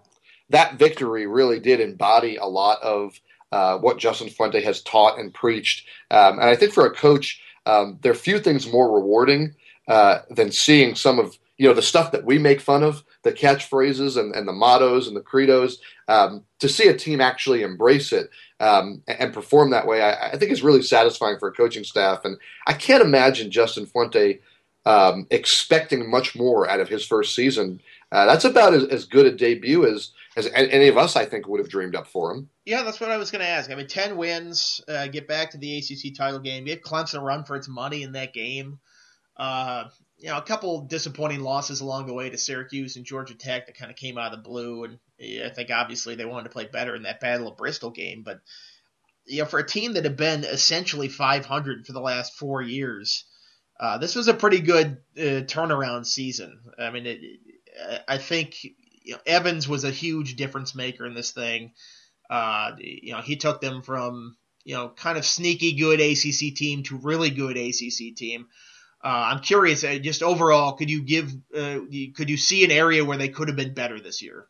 [0.51, 3.21] that victory really did embody a lot of
[3.53, 5.87] uh, what Justin Fuente has taught and preached.
[6.11, 9.55] Um, and I think for a coach, um, there are few things more rewarding
[9.89, 13.33] uh, than seeing some of you know the stuff that we make fun of, the
[13.33, 15.75] catchphrases and, and the mottos and the credos.
[16.09, 20.31] Um, to see a team actually embrace it um, and, and, perform that way, I,
[20.31, 22.25] I, think is really satisfying for a coaching staff.
[22.25, 22.37] And
[22.67, 24.41] I can't imagine Justin Fuente
[24.87, 27.81] um, expecting much more out of his first season.
[28.11, 31.49] Uh, that's about as, as, good a debut as as any of us, I think,
[31.49, 32.51] would have dreamed up for him.
[32.65, 33.71] Yeah, that's what I was going to ask.
[33.71, 37.21] I mean, ten wins, uh, get back to the ACC title game, give Clemson a
[37.21, 38.79] run for its money in that game.
[39.37, 39.85] Uh,
[40.19, 43.77] you know, a couple disappointing losses along the way to Syracuse and Georgia Tech that
[43.77, 46.67] kind of came out of the blue, and I think obviously they wanted to play
[46.67, 48.23] better in that Battle of Bristol game.
[48.23, 48.41] But
[49.25, 53.25] you know, for a team that had been essentially 500 for the last four years,
[53.81, 56.61] uh, this was a pretty good uh, turnaround season.
[56.79, 57.21] I mean, it,
[58.07, 58.57] I think
[59.03, 61.73] you know, Evans was a huge difference maker in this thing.
[62.29, 66.83] Uh, you know, he took them from you know kind of sneaky good ACC team
[66.85, 68.47] to really good ACC team.
[69.03, 71.79] Uh, I'm curious, uh, just overall, could you give, uh,
[72.15, 74.47] could you see an area where they could have been better this year?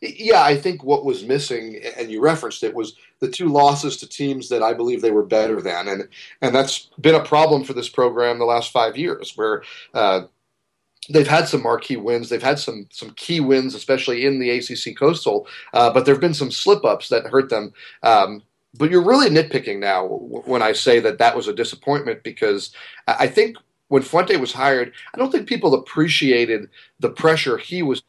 [0.00, 4.08] Yeah, I think what was missing, and you referenced it, was the two losses to
[4.08, 6.08] teams that I believe they were better than, and
[6.40, 9.62] and that's been a problem for this program the last five years, where
[9.94, 10.22] uh,
[11.08, 14.96] they've had some marquee wins, they've had some some key wins, especially in the ACC
[14.96, 17.72] Coastal, uh, but there have been some slip ups that hurt them.
[18.02, 18.42] Um,
[18.78, 22.74] but you're really nitpicking now when I say that that was a disappointment because
[23.06, 23.56] I think
[23.88, 28.02] when Fuente was hired, I don't think people appreciated the pressure he was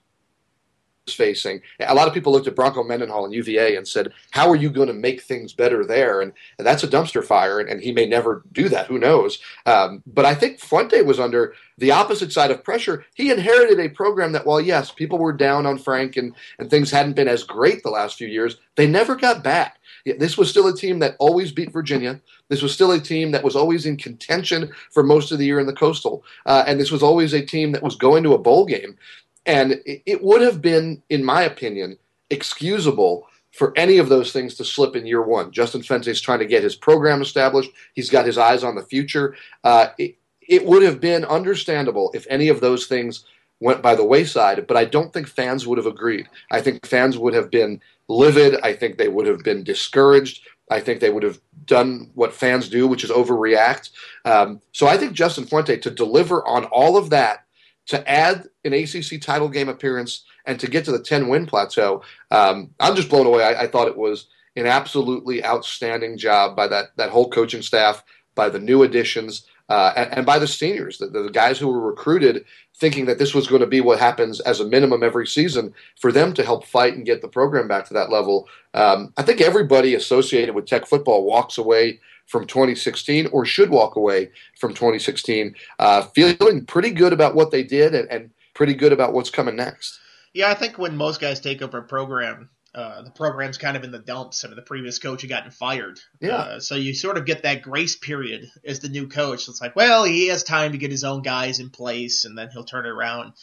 [1.12, 1.62] facing.
[1.80, 4.70] A lot of people looked at Bronco Mendenhall and UVA and said, "How are you
[4.70, 7.92] going to make things better there?" And, and that's a dumpster fire, and, and, he
[7.92, 8.88] may never do that.
[8.88, 9.40] Who knows?
[9.66, 13.06] Um, but I think Fuente was under the opposite side of pressure.
[13.16, 16.92] He inherited a program that, while yes, people were down on Frank and and things
[16.92, 19.80] hadn't been as great the last few years, they never got back.
[20.06, 22.20] This was still a team that always beat Virginia.
[22.50, 25.60] This was still a team that was always in contention for most of the year
[25.60, 28.38] in the Coastal, uh, and this was always a team that was going to a
[28.38, 28.98] bowl game.
[29.46, 31.98] And it would have been, in my opinion,
[32.30, 35.52] excusable for any of those things to slip in year one.
[35.52, 37.72] Justin Fuente is trying to get his program established.
[37.94, 39.36] He's got his eyes on the future.
[39.64, 43.26] Uh, it, it would have been understandable if any of those things
[43.60, 46.28] went by the wayside, but I don't think fans would have agreed.
[46.52, 47.80] I think fans would have been
[48.10, 48.60] livid.
[48.62, 50.46] I think they would have been discouraged.
[50.70, 53.92] I think they would have done what fans do, which is overreact.
[54.26, 57.46] Um, so I think Justin Fuente to deliver on all of that
[57.88, 62.02] to add an ACC title game appearance and to get to the 10 win plateau,
[62.32, 63.44] um, I'm just blown away.
[63.44, 68.04] I, I, thought it was an absolutely outstanding job by that, that whole coaching staff,
[68.36, 71.80] by the new additions, uh, and, and, by the seniors, the, the, guys who were
[71.80, 72.44] recruited
[72.76, 76.12] thinking that this was going to be what happens as a minimum every season for
[76.12, 78.48] them to help fight and get the program back to that level.
[78.74, 83.96] Um, I think everybody associated with Tech football walks away from 2016 or should walk
[83.96, 88.94] away from 2016 uh, feeling pretty good about what they did and, and, pretty good
[88.94, 90.00] about what's coming next.
[90.32, 93.84] Yeah, I think when most guys take over a program, uh, the program's kind of
[93.84, 96.00] in the dumps and the previous coach had gotten fired.
[96.20, 96.36] Yeah.
[96.36, 99.48] Uh, so you sort of get that grace period as the new coach.
[99.48, 102.50] It's like, well, he has time to get his own guys in place and then
[102.52, 103.34] he'll turn it around.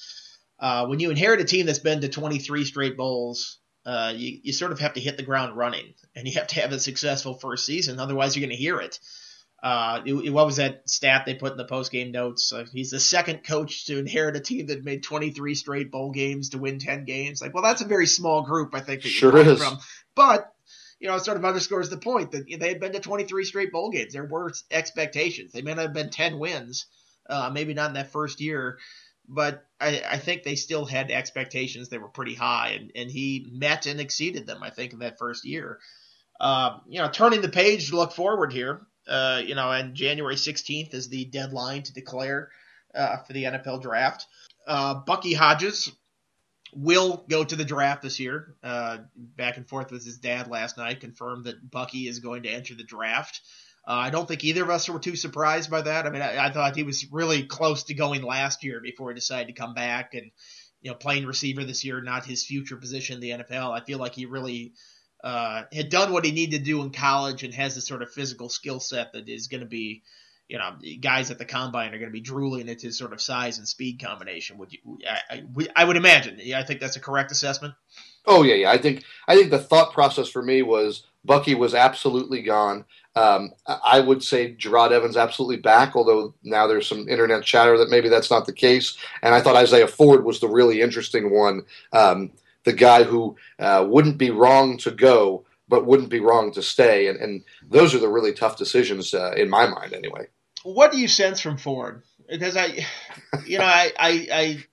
[0.59, 4.53] Uh, when you inherit a team that's been to 23 straight bowls, uh, you, you
[4.53, 7.35] sort of have to hit the ground running, and you have to have a successful
[7.35, 7.99] first season.
[7.99, 8.99] Otherwise, you're going to hear it.
[9.62, 12.53] Uh, what was that stat they put in the post game notes?
[12.53, 16.51] Uh, he's the second coach to inherit a team that made 23 straight bowl games
[16.51, 17.43] to win 10 games.
[17.43, 19.03] Like, well, that's a very small group, I think.
[19.03, 19.62] That sure is.
[19.62, 19.79] From.
[20.14, 20.51] But
[20.99, 23.73] you know, it sort of underscores the point that they had been to 23 straight
[23.73, 24.12] bowl games.
[24.12, 25.53] There were expectations.
[25.53, 26.87] They may not have been 10 wins,
[27.29, 28.79] uh, maybe not in that first year,
[29.31, 33.49] but I, I, think they still had expectations that were pretty high, and, and he
[33.53, 34.62] met and exceeded them.
[34.62, 35.79] I think in that first year.
[36.40, 38.87] Uh, you know, turning the page to look forward here.
[39.07, 42.51] Uh, you know, and January 16th is the deadline to declare
[42.95, 44.27] uh, for the NFL draft.
[44.66, 45.93] Uh, Bucky Hodges
[46.73, 48.55] will go to the draft this year.
[48.62, 52.51] Uh, back and forth with his dad last night, confirmed that Bucky is going to
[52.51, 53.40] enter the draft.
[53.87, 56.07] Uh, I don't think either of us were too surprised by that.
[56.07, 59.14] I mean, I, I, thought he was really close to going last year before he
[59.14, 60.31] decided to come back and,
[60.83, 63.71] you know, playing receiver this year, not his future position in the NFL.
[63.71, 64.75] I feel like he really
[65.25, 68.12] uh, had done what he needed to do in college and has the sort of
[68.12, 70.03] physical skill set that is going to be,
[70.49, 73.21] you know, guys at the combine are going to be drooling at his sort of
[73.21, 74.59] size and speed combination.
[74.59, 74.99] Would you?
[75.09, 76.38] I, I, I would imagine.
[76.38, 77.75] Yeah, I think that's a correct assessment.
[78.27, 78.71] Oh yeah, yeah.
[78.71, 82.85] I think I think the thought process for me was Bucky was absolutely gone.
[83.16, 87.90] Um, I would say Jerod Evans absolutely back, although now there's some internet chatter that
[87.90, 88.96] maybe that's not the case.
[89.22, 92.30] And I thought Isaiah Ford was the really interesting one, um,
[92.64, 97.09] the guy who uh, wouldn't be wrong to go, but wouldn't be wrong to stay.
[97.09, 100.26] And, and those are the really tough decisions uh, in my mind, anyway.
[100.62, 102.02] What do you sense from Ford?
[102.28, 102.87] Because I,
[103.46, 104.64] you know, I, I, I,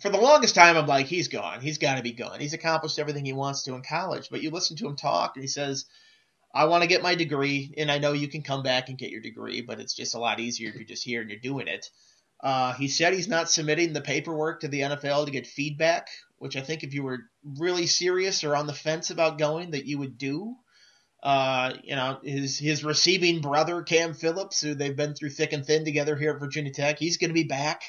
[0.00, 1.60] for the longest time, I'm like, he's gone.
[1.60, 2.40] He's got to be gone.
[2.40, 4.28] He's accomplished everything he wants to in college.
[4.30, 5.86] But you listen to him talk, and he says,
[6.54, 9.10] I want to get my degree, and I know you can come back and get
[9.10, 11.68] your degree, but it's just a lot easier if you're just here and you're doing
[11.68, 11.90] it.
[12.40, 16.56] Uh, he said he's not submitting the paperwork to the NFL to get feedback, which
[16.56, 17.20] I think if you were
[17.58, 20.54] really serious or on the fence about going, that you would do.
[21.20, 25.66] Uh, you know, his his receiving brother Cam Phillips, who they've been through thick and
[25.66, 27.82] thin together here at Virginia Tech, he's going to be back.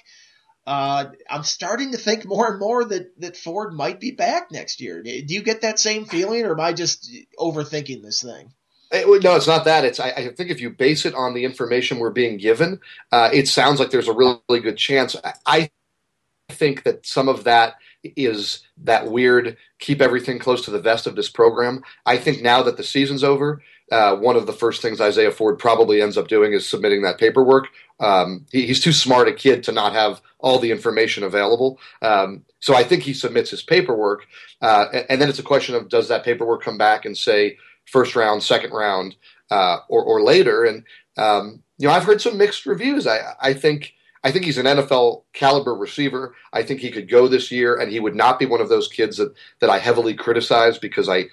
[0.68, 4.82] Uh, I'm starting to think more and more that, that Ford might be back next
[4.82, 5.02] year.
[5.02, 8.54] Do you get that same feeling, or am I just overthinking this thing?
[8.92, 9.86] It, no, it's not that.
[9.86, 12.80] It's I, I, think if you base it on the information we're being given,
[13.12, 15.16] uh, it sounds like there's a really, really good chance.
[15.24, 20.82] I, I think that some of that is that weird keep everything close to the
[20.82, 21.84] vest of this program.
[22.06, 25.58] I think now that the season's over, uh, one of the first things Isaiah Ford
[25.58, 27.68] probably ends up doing is submitting that paperwork.
[28.00, 31.80] Um, he, he's too smart a kid to not have all the information available.
[32.02, 34.26] Um, so I think he submits his paperwork,
[34.62, 37.58] uh, and, and, then it's a question of does that paperwork come back and say
[37.86, 39.16] first round, second round,
[39.52, 40.64] uh, or, or later.
[40.64, 40.84] And
[41.18, 43.08] um, you know, I've heard some mixed reviews.
[43.08, 46.36] I, I think I think he's an NFL caliber receiver.
[46.52, 48.88] I think he could go this year, and he would not be one of those
[48.88, 51.26] kids that that I heavily criticize because I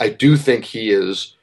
[0.00, 1.36] I do think he is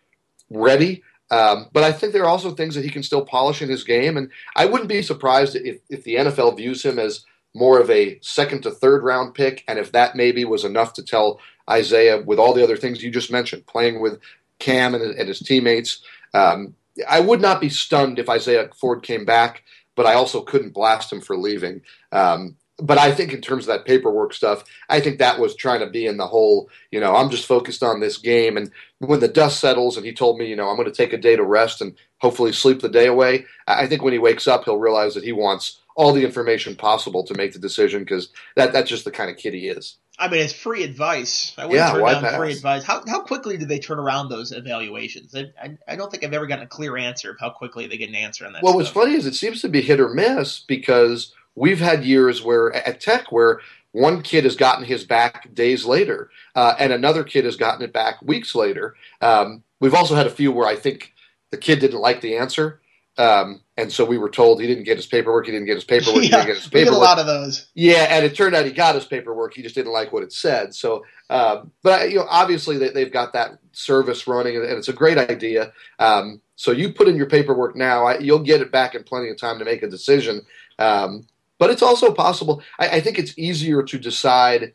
[0.49, 1.03] ready.
[1.31, 3.83] Um, but I think there are also things that he can still polish in his
[3.83, 7.89] game, and I wouldn't be surprised if, if the NFL views him as more of
[7.89, 12.21] a second to third round pick, and if that maybe was enough to tell Isaiah,
[12.21, 14.19] with all the other things you just mentioned, playing with
[14.59, 16.01] Cam and, and his teammates.
[16.33, 16.75] Um,
[17.07, 19.63] I would not be stunned if Isaiah Ford came back,
[19.95, 21.81] but I also couldn't blast him for leaving.
[22.12, 25.81] Um, but I think in terms of that paperwork stuff, I think that was trying
[25.81, 28.57] to be in the whole, you know, I'm just focused on this game.
[28.57, 31.13] And when the dust settles and he told me, you know, I'm going to take
[31.13, 34.47] a day to rest and hopefully sleep the day away, I think when he wakes
[34.47, 38.29] up, he'll realize that he wants all the information possible to make the decision because
[38.55, 39.97] that, that's just the kind of kid he is.
[40.17, 41.53] I mean, it's free advice.
[41.57, 42.37] I wouldn't yeah, turn down pass?
[42.37, 42.83] free advice.
[42.83, 45.33] How, how quickly do they turn around those evaluations?
[45.33, 47.95] I, I, I, don't think I've ever gotten a clear answer of how quickly they
[47.95, 48.61] get an answer on that.
[48.61, 48.81] Well, stuff.
[48.81, 52.73] what's funny is it seems to be hit or miss because we've had years where
[52.73, 53.59] at Tech where
[53.91, 57.93] one kid has gotten his back days later, uh, and another kid has gotten it
[57.93, 58.95] back weeks later.
[59.21, 61.13] Um, we've also had a few where I think
[61.51, 62.81] the kid didn't like the answer,
[63.17, 65.45] um, and so we were told he didn't get his paperwork.
[65.45, 66.23] He didn't get his paperwork.
[66.23, 66.85] He didn't get his paperwork.
[66.85, 67.67] We get a lot of those.
[67.73, 69.53] Yeah, and it turned out he got his paperwork.
[69.53, 70.73] He just didn't like what it said.
[70.73, 74.93] So, um, but you know, obviously they, have got that service running, and it's a
[74.93, 75.73] great idea.
[75.99, 78.05] Um, so you put in your paperwork now.
[78.05, 80.41] I, you'll get it back in plenty of time to make a decision.
[80.77, 81.27] Um,
[81.59, 82.63] but it's also possible.
[82.79, 84.73] I, I, think it's easier to decide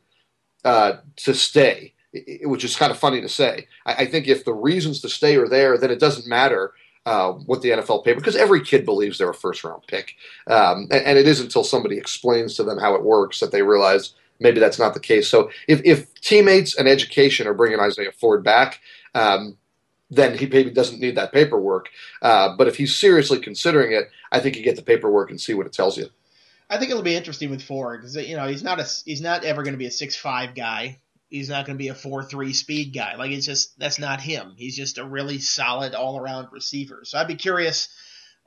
[0.64, 1.94] uh, to stay,
[2.42, 3.66] which is kind of funny to say.
[3.84, 6.72] I, I think if the reasons to stay are there, then it doesn't matter
[7.06, 10.14] uh, what the NFL paper because every kid believes they're a first round pick,
[10.46, 13.62] um, and, and, it isn't until somebody explains to them how it works that they
[13.62, 15.28] realize maybe that's not the case.
[15.28, 18.80] So if, if teammates and education are bringing Isaiah Ford back.
[19.14, 19.56] Um,
[20.10, 21.88] then he maybe doesn't need that paperwork.
[22.22, 25.54] Uh, but if he's seriously considering it, I think you get the paperwork and see
[25.54, 26.08] what it tells you.
[26.70, 29.44] I think it'll be interesting with Ford because you know he's not a he's not
[29.44, 30.98] ever going to be a six five guy
[31.35, 33.16] he's not going to be a four three speed guy.
[33.16, 34.55] Like it's just that's not him.
[34.57, 37.00] He's just a really solid all around receiver.
[37.05, 37.88] So I'd be curious,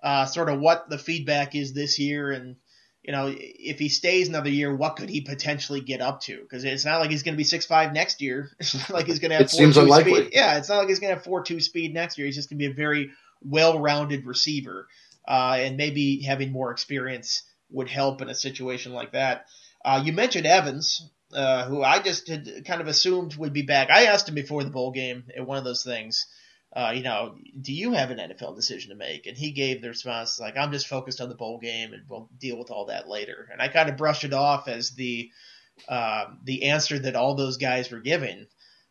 [0.01, 2.55] uh, sort of what the feedback is this year, and
[3.03, 6.39] you know if he stays another year, what could he potentially get up to?
[6.39, 8.49] Because it's not like he's going to be six five next year.
[8.59, 9.45] It's not like he's going to have.
[9.45, 10.21] It four, seems unlikely.
[10.21, 10.29] Speed.
[10.33, 12.25] Yeah, it's not like he's going to have four two speed next year.
[12.25, 14.87] He's just going to be a very well rounded receiver,
[15.27, 19.45] uh, and maybe having more experience would help in a situation like that.
[19.83, 23.89] Uh, you mentioned Evans, uh, who I just had kind of assumed would be back.
[23.89, 26.25] I asked him before the bowl game at one of those things,
[26.75, 29.25] uh, you know, do you have an NFL decision to make?
[29.25, 32.29] And he gave the response like, I'm just focused on the bowl game and we'll
[32.37, 33.47] deal with all that later.
[33.51, 35.29] And I kind of brushed it off as the
[35.87, 38.47] uh, the answer that all those guys were giving.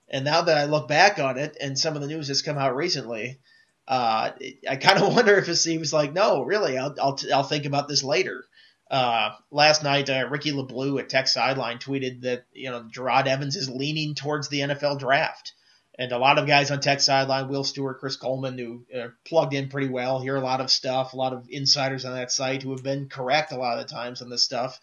[0.08, 2.58] And now that I look back on it, and some of the news has come
[2.58, 3.40] out recently,
[3.88, 4.30] uh,
[4.68, 7.88] I kind of wonder if it seems like, no, really, I'll I'll, I'll think about
[7.88, 8.44] this later.
[8.90, 13.56] Uh, last night, uh, Ricky LaBlue at Tech Sideline tweeted that you know Jerod Evans
[13.56, 15.54] is leaning towards the NFL draft,
[15.98, 19.54] and a lot of guys on Tech Sideline, Will Stewart, Chris Coleman, who uh, plugged
[19.54, 21.14] in pretty well, hear a lot of stuff.
[21.14, 23.92] A lot of insiders on that site who have been correct a lot of the
[23.92, 24.80] times on this stuff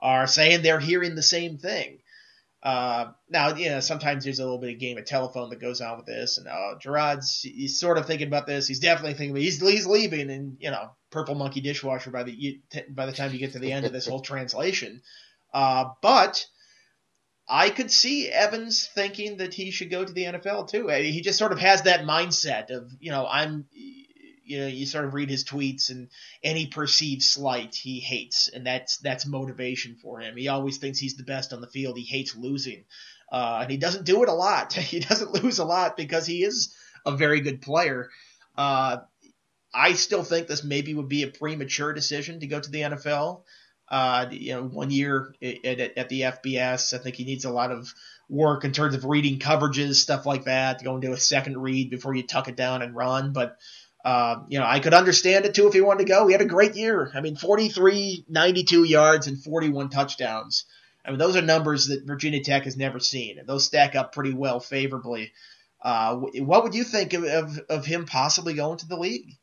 [0.00, 1.98] are saying they're hearing the same thing.
[2.64, 5.82] Uh, now, you know, sometimes there's a little bit of game of telephone that goes
[5.82, 8.66] on with this, and uh, Jerod's he's sort of thinking about this.
[8.66, 13.06] He's definitely thinking he's he's leaving, and you know, purple monkey dishwasher by the, by
[13.06, 15.00] the time you get to the end of this whole translation.
[15.52, 16.44] Uh, but,
[17.48, 20.88] I could see Evans thinking that he should go to the NFL too.
[20.88, 23.66] He just sort of has that mindset of, you know, I'm,
[24.44, 26.08] you know, you sort of read his tweets and
[26.42, 30.36] any perceived slight he hates, and that's that's motivation for him.
[30.36, 31.98] He always thinks he's the best on the field.
[31.98, 32.84] He hates losing,
[33.30, 34.72] uh, and he doesn't do it a lot.
[34.74, 36.74] He doesn't lose a lot because he is
[37.06, 38.10] a very good player.
[38.56, 38.98] Uh,
[39.74, 43.42] I still think this maybe would be a premature decision to go to the NFL.
[43.88, 47.70] Uh, you know, one year at, at, the FBS, I think he needs a lot
[47.70, 47.92] of
[48.28, 50.78] work in terms of reading coverages, stuff like that.
[50.78, 53.32] to Go and do a second read before you tuck it down and run.
[53.32, 53.58] But
[54.04, 56.26] uh, you know, I could understand it too if he wanted to go.
[56.26, 57.10] He had a great year.
[57.14, 60.66] I mean, 43, 92 yards and 41 touchdowns.
[61.04, 64.14] I mean, those are numbers that Virginia Tech has never seen, and those stack up
[64.14, 65.32] pretty well favorably.
[65.82, 69.36] Uh, what would you think of, of, of him possibly going to the league?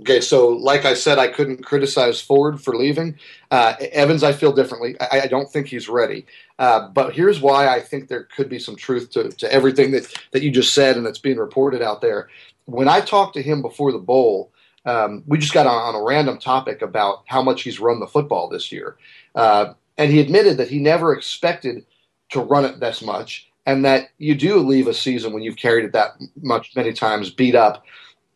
[0.00, 3.18] Okay, so like I said, I couldn't criticize Ford for leaving.
[3.50, 4.96] Uh, Evans, I feel differently.
[5.00, 6.24] I, I don't think he's ready.
[6.58, 10.14] Uh, but here's why I think there could be some truth to, to everything that,
[10.30, 12.28] that you just said and that's being reported out there.
[12.66, 14.52] When I talked to him before the bowl,
[14.84, 18.06] um, we just got on, on, a random topic about how much he's run the
[18.06, 18.96] football this year.
[19.34, 21.84] Uh, and he admitted that he never expected
[22.30, 25.84] to run it this much and that you do leave a season when you've carried
[25.84, 27.84] it that much many times beat up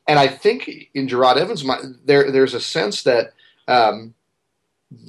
[0.07, 1.65] and I think in Jerod Evans,
[2.05, 3.33] there there's a sense that
[3.69, 4.15] um,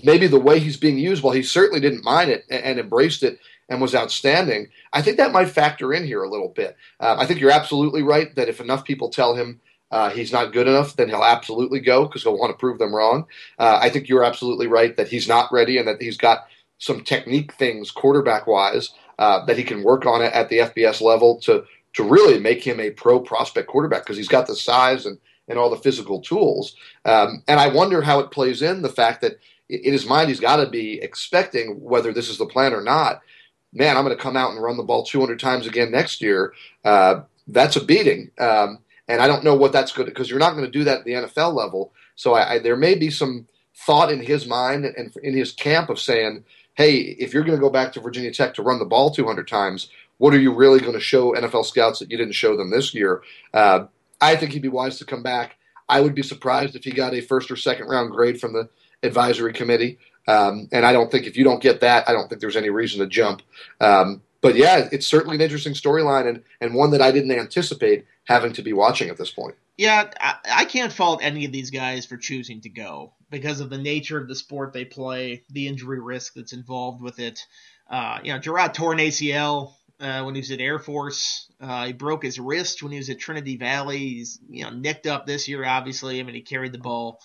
[0.04, 3.24] maybe the way he's being used, while he certainly didn't mind it and, and, embraced
[3.24, 6.78] it and was outstanding, I think that might factor in here a little bit.
[7.00, 9.60] Uh, I think you're absolutely right that if enough people tell him
[9.92, 12.96] uh, he's not good enough, then he'll absolutely go because he'll want to prove them
[12.96, 13.26] wrong.
[13.60, 16.46] Uh, I think you're absolutely right that he's not ready and that he's got
[16.78, 21.02] some technique things quarterback wise uh, that he can work on it at the FBS
[21.02, 25.06] level to to really make him a pro prospect quarterback because he's got the size
[25.06, 26.76] and, and all the physical tools.
[27.06, 29.38] Um, and I wonder how it plays in the fact that
[29.70, 33.22] in his mind he's got to be expecting whether this is the plan or not.
[33.74, 36.54] Man, I'm going to come out and run the ball 200 times again next year.
[36.84, 38.30] Uh, that's a beating.
[38.40, 41.00] Um, and I don't know what that's good because you're not going to do that
[41.00, 41.94] at the NFL level.
[42.16, 45.90] So I, I, there may be some thought in his mind and in his camp
[45.90, 48.86] of saying, hey, if you're going to go back to Virginia Tech to run the
[48.86, 52.34] ball 200 times, what are you really going to show NFL scouts that you didn't
[52.34, 53.24] show them this year?
[53.54, 53.86] Uh,
[54.22, 55.58] I think he'd be wise to come back.
[55.90, 58.70] I would be surprised if he got a first or second round grade from the
[59.04, 60.00] advisory committee.
[60.28, 62.70] Um, and I don't think if you don't get that, I don't think there's any
[62.70, 63.42] reason to jump.
[63.82, 68.06] Um, but yeah, it's certainly an interesting storyline and, and one that I didn't anticipate
[68.26, 69.56] having to be watching at this point.
[69.78, 73.70] Yeah, I, I, can't fault any of these guys for choosing to go because of
[73.70, 77.40] the nature of the sport they play, the injury risk that's involved with it.
[77.90, 79.74] Uh, you know, Jerod tore an ACL
[80.04, 81.48] uh, when he was at Air Force.
[81.62, 84.00] Uh, he broke his wrist when he was at Trinity Valley.
[84.00, 86.20] He's you know nicked up this year, obviously.
[86.20, 87.20] I mean, he carried the ball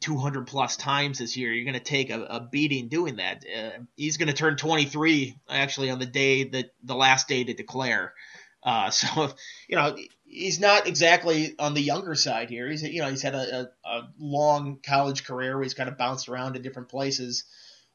[0.00, 1.52] 200 plus times this year.
[1.52, 3.44] You're going to take a, a, beating doing that.
[3.44, 7.54] Uh, he's going to turn 23 actually on the day that the last day to
[7.54, 8.14] declare.
[8.62, 9.30] Uh, so
[9.68, 12.68] you know he's not exactly on the younger side here.
[12.68, 15.98] He's you know he's had a, a, a long college career where he's kind of
[15.98, 17.44] bounced around in different places.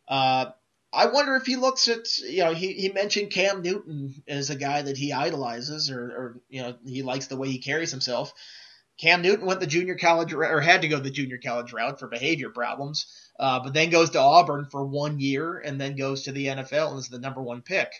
[0.08, 0.52] Uh,
[0.94, 4.56] I wonder if he looks at you know he, he mentioned Cam Newton as a
[4.56, 8.34] guy that he idolizes or, or you know he likes the way he carries himself.
[9.00, 12.08] Cam Newton went the junior college or had to go the junior college route for
[12.08, 13.08] behavior problems,
[13.40, 16.92] uh, but then goes to Auburn for one year and then goes to the NFL
[16.92, 17.92] and is the number one pick.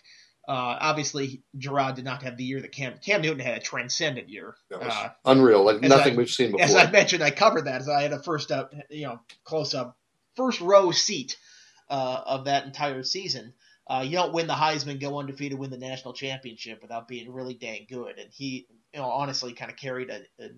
[0.46, 4.28] Uh, obviously, Jerod did not have the year that Cam Cam Newton had a transcendent
[4.28, 4.54] year.
[4.72, 6.64] Uh, unreal, like nothing I, we've seen before.
[6.64, 9.74] As I mentioned, I covered that as I had a first up, you know, close
[9.74, 9.96] up,
[10.36, 11.36] first row seat
[11.88, 13.54] uh, of that entire season.
[13.86, 17.54] Uh, you don't win the Heisman, go undefeated, win the national championship without being really
[17.54, 18.18] dang good.
[18.18, 20.48] And he, you know, honestly kind of carried a, a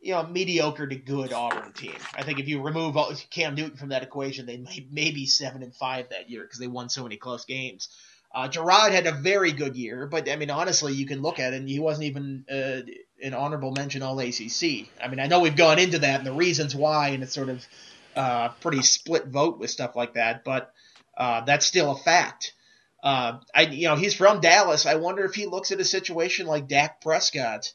[0.00, 1.96] you know, mediocre to good Auburn team.
[2.14, 2.96] I think if you remove
[3.30, 6.58] Cam Newton from that equation, they may, may be seven and five that year because
[6.58, 7.88] they won so many close games.
[8.34, 11.54] Uh, Jerod had a very good year, but I mean, honestly, you can look at
[11.54, 12.82] it, and he wasn't even uh,
[13.22, 14.88] an honorable mention All ACC.
[15.02, 17.48] I mean, I know we've gone into that and the reasons why, and it's sort
[17.48, 17.66] of
[18.18, 20.72] uh, pretty split vote with stuff like that, but
[21.16, 22.52] uh, that's still a fact.
[23.00, 24.86] Uh, I, you know, he's from Dallas.
[24.86, 27.72] I wonder if he looks at a situation like Dak Prescott,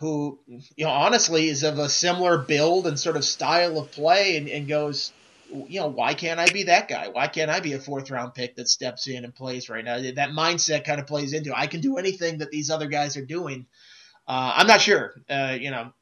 [0.00, 4.36] who, you know, honestly is of a similar build and sort of style of play,
[4.36, 5.10] and, and goes,
[5.50, 7.08] you know, why can't I be that guy?
[7.08, 9.98] Why can't I be a fourth round pick that steps in and plays right now?
[9.98, 13.24] That mindset kind of plays into I can do anything that these other guys are
[13.24, 13.64] doing.
[14.26, 15.14] Uh, I'm not sure.
[15.30, 15.94] Uh, you know,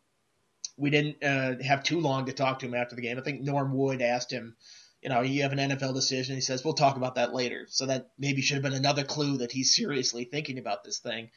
[0.76, 3.18] we didn't uh, have too long to talk to him after the game.
[3.18, 4.56] I think Norm Wood asked him,
[5.02, 6.34] you know, you have an NFL decision.
[6.34, 7.66] He says, we'll talk about that later.
[7.68, 11.30] So that maybe should have been another clue that he's seriously thinking about this thing.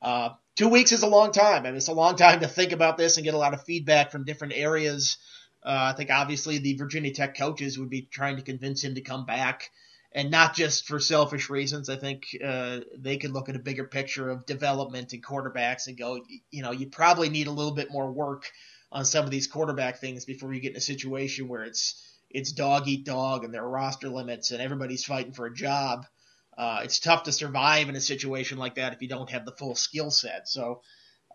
[0.00, 1.66] Uh, two weeks is a long time.
[1.66, 3.64] I mean, it's a long time to think about this and get a lot of
[3.64, 5.18] feedback from different areas.
[5.62, 9.02] Uh, I think obviously the Virginia Tech coaches would be trying to convince him to
[9.02, 9.70] come back
[10.12, 11.88] and not just for selfish reasons.
[11.88, 15.96] I think uh, they could look at a bigger picture of development and quarterbacks and
[15.96, 16.20] go,
[16.50, 18.50] you know, you probably need a little bit more work
[18.92, 22.52] on some of these quarterback things before you get in a situation where it's it's
[22.52, 26.06] dog eat dog and there are roster limits and everybody's fighting for a job.
[26.56, 29.52] Uh, it's tough to survive in a situation like that if you don't have the
[29.52, 30.46] full skill set.
[30.48, 30.82] So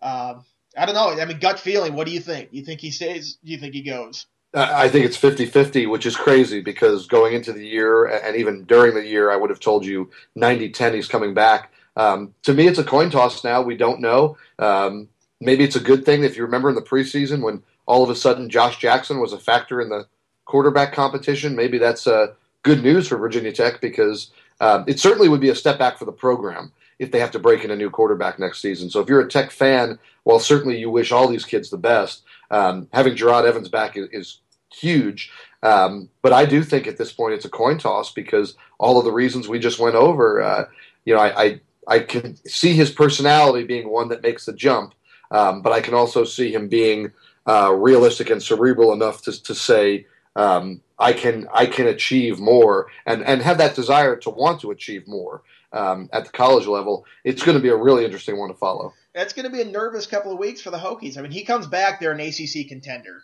[0.00, 0.34] uh,
[0.76, 1.20] I don't know.
[1.20, 1.94] I mean, gut feeling.
[1.94, 2.50] What do you think?
[2.52, 3.38] You think he stays?
[3.44, 4.26] Do you think he goes?
[4.54, 8.64] I think it's 50 50, which is crazy because going into the year and even
[8.64, 11.72] during the year, I would have told you 90 10 he's coming back.
[11.94, 13.62] Um, to me, it's a coin toss now.
[13.62, 14.38] We don't know.
[14.58, 15.08] Um,
[15.40, 18.16] maybe it's a good thing if you remember in the preseason when all of a
[18.16, 20.06] sudden Josh Jackson was a factor in the
[20.44, 21.56] quarterback competition.
[21.56, 22.28] Maybe that's uh,
[22.62, 24.30] good news for Virginia Tech because
[24.60, 27.38] um, it certainly would be a step back for the program if they have to
[27.38, 28.88] break in a new quarterback next season.
[28.88, 32.22] So if you're a Tech fan, while certainly you wish all these kids the best,
[32.50, 34.38] um, having Jerod Evans back is, is
[34.72, 35.30] huge.
[35.62, 39.04] Um, but I do think at this point it's a coin toss because all of
[39.04, 40.42] the reasons we just went over.
[40.42, 40.64] Uh,
[41.04, 44.94] you know, I, I, I can see his personality being one that makes the jump,
[45.30, 47.12] um, but I can also see him being
[47.46, 52.88] uh, realistic and cerebral enough to, to say um, I can I can achieve more
[53.04, 57.06] and and have that desire to want to achieve more um, at the college level.
[57.24, 58.94] It's going to be a really interesting one to follow.
[59.14, 61.16] That's going to be a nervous couple of weeks for the Hokies.
[61.16, 63.22] I mean, he comes back; they're an ACC contender.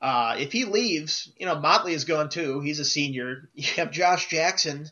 [0.00, 2.60] Uh, if he leaves, you know, Motley is going too.
[2.60, 3.48] He's a senior.
[3.54, 4.88] You have Josh Jackson,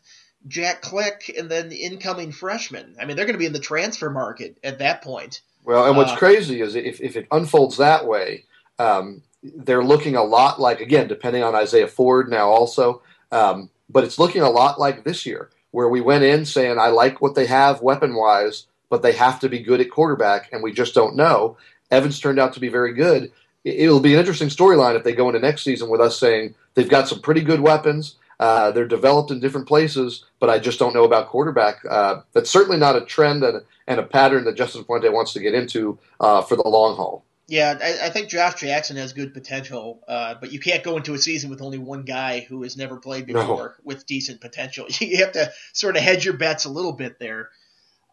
[0.47, 2.95] Jack Click, and then the incoming freshman.
[2.99, 5.41] I mean, they're going to be in the transfer market at that point.
[5.67, 8.45] Well, and what's uh, crazy is if, if it unfolds that way,
[8.79, 13.01] um, they're looking a lot like, again, depending on Isaiah Ford now also,
[13.33, 16.87] um, but it's looking a lot like this year, where we went in saying, I
[16.87, 20.63] like what they have weapon wise, but they have to be good at quarterback, and
[20.63, 21.57] we just don't know.
[21.91, 23.31] Evans turned out to be very good
[23.67, 26.89] it'll be an interesting storyline if they go into next season with us saying they've
[26.89, 28.15] got some pretty good weapons.
[28.39, 31.83] Uh, they're developed in different places, but I just don't know about quarterback.
[31.89, 35.39] Uh, that's certainly not a trend and, and, a pattern that Justin Fuente wants to
[35.39, 37.23] get into uh, for the long haul.
[37.47, 41.13] Yeah, I, I, think Josh Jackson has good potential, uh, but you can't go into
[41.13, 43.83] a season with only one guy who has never played before no.
[43.85, 44.85] with decent potential.
[44.99, 47.49] You have to sort of hedge your bets a little bit there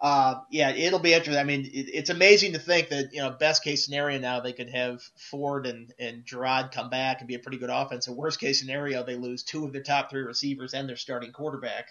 [0.05, 1.41] uh, yeah, it'll be interesting.
[1.41, 4.53] I mean, it, it's amazing to think that you know, best case scenario now they
[4.53, 8.07] could have Ford and and Jerod come back and be a pretty good offense.
[8.07, 11.33] And worst case scenario, they lose two of their top three receivers and their starting
[11.33, 11.89] quarterback.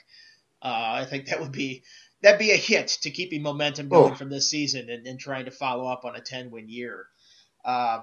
[0.61, 1.83] Uh, I think that would be
[2.23, 4.15] that'd be a hit to keeping momentum going oh.
[4.15, 7.05] from this season and, and, trying to follow up on a ten win year.
[7.63, 7.99] Uh,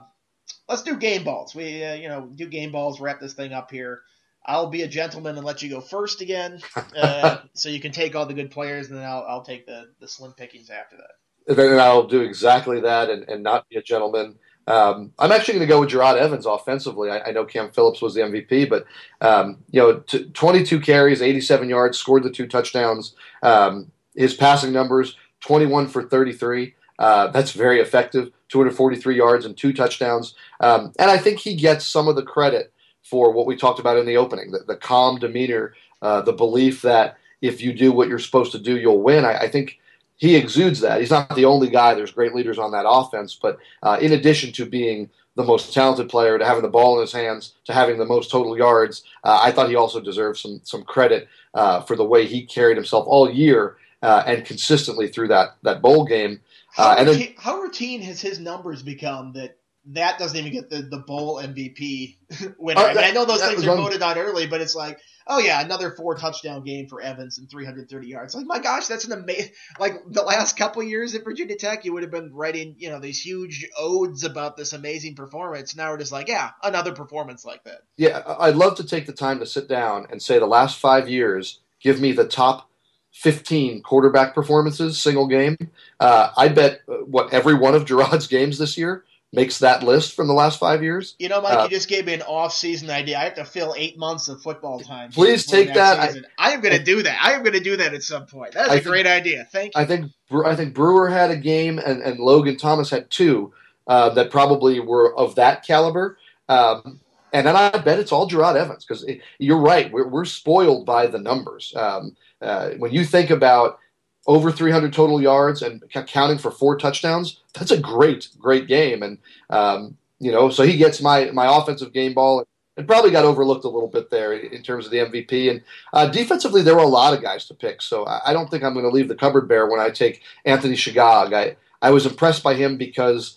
[0.68, 1.54] let's do game balls.
[1.54, 3.00] We uh, you know do game balls.
[3.00, 4.02] Wrap this thing up here.
[4.46, 6.60] I'll be a gentleman and let you go first again,
[6.96, 9.88] uh, so you can take all the good players, and then I'll, I'll take the,
[10.00, 11.10] the slim pickings after that.
[11.46, 14.38] And then I'll do exactly that and, and not be a gentleman.
[14.66, 17.10] Um, I'm actually going to go with Jerod Evans offensively.
[17.10, 18.84] I, I, know Cam Phillips was the MVP, but
[19.20, 23.14] um, you know, t- 22 carries, 87 yards, scored the two touchdowns.
[23.42, 23.90] Um,
[24.20, 26.74] his passing numbers: 21 for 33.
[26.98, 28.30] Uh, that's very effective.
[28.50, 30.34] 243 yards and two touchdowns.
[30.60, 33.96] Um, and I think he gets some of the credit for what we talked about
[33.96, 38.08] in the opening the, the calm demeanor, uh, the belief that if you do what
[38.08, 39.24] you're supposed to do, you'll win.
[39.24, 39.78] I, I, think
[40.16, 41.00] he exudes that.
[41.00, 41.94] He's not the only guy.
[41.94, 46.10] There's great leaders on that offense, but uh, in addition to being the most talented
[46.10, 49.40] player, to having the ball in his hands, to having the most total yards, uh,
[49.42, 53.06] I thought he also deserved some some credit uh, for the way he carried himself
[53.08, 56.40] all year uh, and consistently through that that bowl game.
[56.78, 60.70] Uh, how, routine, then, how routine has his numbers become that that doesn't even get
[60.70, 62.16] the, the bowl MVP
[62.58, 62.80] winner.
[62.80, 65.38] Uh, I, mean, I know those things are voted on early, but it's like, oh
[65.38, 68.34] yeah, another four touchdown game for Evans and 330 yards.
[68.34, 69.52] Like my gosh, that's an amazing.
[69.78, 73.00] Like the last couple years at Virginia Tech, you would have been writing, you know,
[73.00, 75.74] these huge odes about this amazing performance.
[75.74, 77.80] Now we're just like, yeah, another performance like that.
[77.96, 81.08] Yeah, I'd love to take the time to sit down and say the last five
[81.08, 82.69] years, give me the top
[83.12, 85.56] 15 quarterback performances, single game.
[85.98, 90.14] Uh, I bet uh, what every one of Jerod's games this year makes that list
[90.14, 91.14] from the last five years.
[91.18, 93.18] You know, Mike, uh, you just gave me an off-season idea.
[93.18, 95.12] I have to fill eight months of football time.
[95.12, 96.00] Please take that.
[96.38, 97.18] I, I, am going to do that.
[97.22, 98.54] I am going to do that at some point.
[98.54, 99.46] That's a think, great idea.
[99.52, 99.80] Thank you.
[99.80, 100.10] I think
[100.44, 103.52] I think Brewer had a game, and, and Logan Thomas had two
[103.86, 106.18] uh, that probably were of that caliber.
[106.48, 107.00] Um,
[107.32, 109.04] and then I bet it's all Jerod Evans because
[109.38, 109.90] you're right.
[109.92, 111.72] We're, we're spoiled by the numbers.
[111.76, 113.78] Um, uh, when you think about
[114.26, 117.40] over 300 total yards and counting for four touchdowns.
[117.54, 119.02] That's a great, great game.
[119.02, 119.18] And,
[119.48, 122.44] um, you know, so he gets my, my offensive game ball
[122.76, 125.50] and probably got overlooked a little bit there in terms of the MVP.
[125.50, 125.62] And
[125.92, 127.82] uh, defensively, there were a lot of guys to pick.
[127.82, 130.74] So I don't think I'm going to leave the cupboard bare when I take Anthony
[130.74, 131.32] Shegog.
[131.32, 133.36] I, I was impressed by him because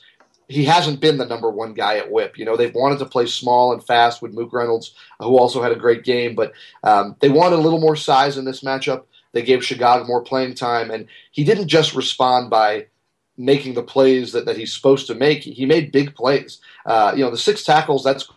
[0.54, 2.38] he hasn't been the number one guy at whip.
[2.38, 5.72] You know, they've wanted to play small and fast with Mook Reynolds, who also had
[5.72, 9.04] a great game, but um, they wanted a little more size in this matchup.
[9.32, 12.88] They gave Shegog more playing time, and he didn't just respond by
[13.36, 15.44] making the plays that, that he's supposed to make.
[15.44, 16.60] He made big plays.
[16.86, 18.30] Uh, you know, the six tackles, that's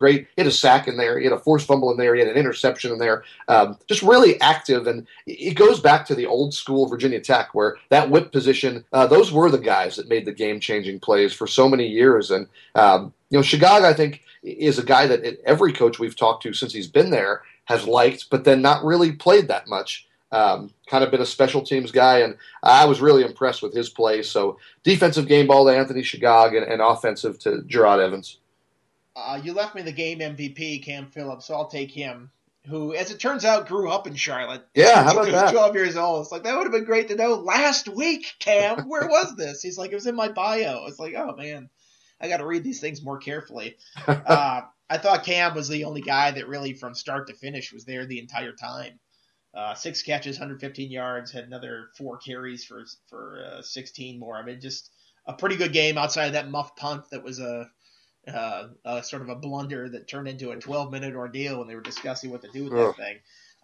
[0.00, 0.26] great.
[0.34, 1.18] He had a sack in there.
[1.18, 2.14] He had a forced fumble in there.
[2.14, 3.22] He had an interception in there.
[3.46, 4.86] Um, just really active.
[4.86, 9.06] And it goes back to the old school Virginia Tech where that whip position, uh,
[9.06, 12.30] those were the guys that made the game changing plays for so many years.
[12.30, 16.42] And, um, you know, Shegog, I think, is a guy that every coach we've talked
[16.44, 20.08] to since he's been there has liked, but then not really played that much.
[20.32, 23.90] Um, kind of been a special teams guy, and I was really impressed with his
[23.90, 24.22] play.
[24.22, 28.38] So defensive game ball to Anthony Shegog and, and offensive to Jerod Evans.
[29.16, 32.30] Uh, you left me the game MVP, Cam Phillips, so I'll take him.
[32.68, 34.66] Who, as it turns out, grew up in Charlotte.
[34.74, 35.52] Yeah, how about he was that?
[35.52, 36.22] 12 years old.
[36.22, 38.86] It's like, that would have been great to know last week, Cam.
[38.86, 39.62] Where was this?
[39.62, 40.84] He's like, it was in my bio.
[40.86, 41.70] It's like, oh, man,
[42.20, 43.76] I got to read these things more carefully.
[44.06, 47.84] uh, I thought Cam was the only guy that really, from start to finish, was
[47.86, 49.00] there the entire time.
[49.54, 54.36] Uh, six catches, 115 yards, had another four carries for for uh, 16 more.
[54.36, 54.90] I mean, just
[55.26, 57.68] a pretty good game outside of that muff punt that was a
[58.28, 61.74] uh, uh, sort of a blunder that turned into a 12 minute ordeal when they
[61.74, 63.16] were discussing what to do with that thing.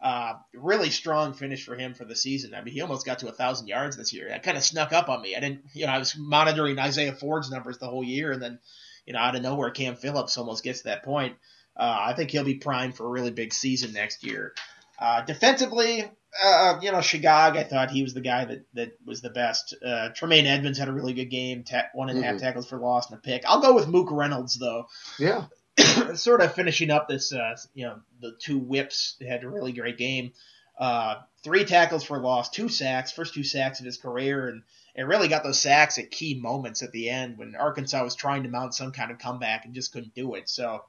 [0.02, 2.54] Uh, really strong finish for him for the season.
[2.54, 4.28] I mean, he almost got to a thousand yards this year.
[4.28, 5.34] That kind of snuck up on me.
[5.34, 8.58] I didn't, you know, I was monitoring Isaiah Ford's numbers the whole year, and then,
[9.06, 11.36] you know, out of nowhere, Cam Phillips almost gets to that point.
[11.76, 14.54] Uh, I think he'll be primed for a really big season next year.
[14.98, 16.10] Uh, defensively,
[16.42, 19.74] uh, you know, Shegog, I thought he was the guy that, that was the best.
[19.84, 22.44] Uh, Tremaine Edmunds had a really good game, ta- one and a half mm-hmm.
[22.44, 23.42] tackles for loss and a pick.
[23.46, 24.86] I'll go with Mook Reynolds though.
[25.18, 25.46] Yeah.
[26.14, 29.98] sort of finishing up this, uh, you know, the two whips had a really great
[29.98, 30.32] game.
[30.78, 34.62] Uh, three tackles for loss, two sacks, first two sacks of his career, and
[34.94, 38.42] it really got those sacks at key moments at the end when Arkansas was trying
[38.42, 40.48] to mount some kind of comeback and just couldn't do it.
[40.48, 40.82] So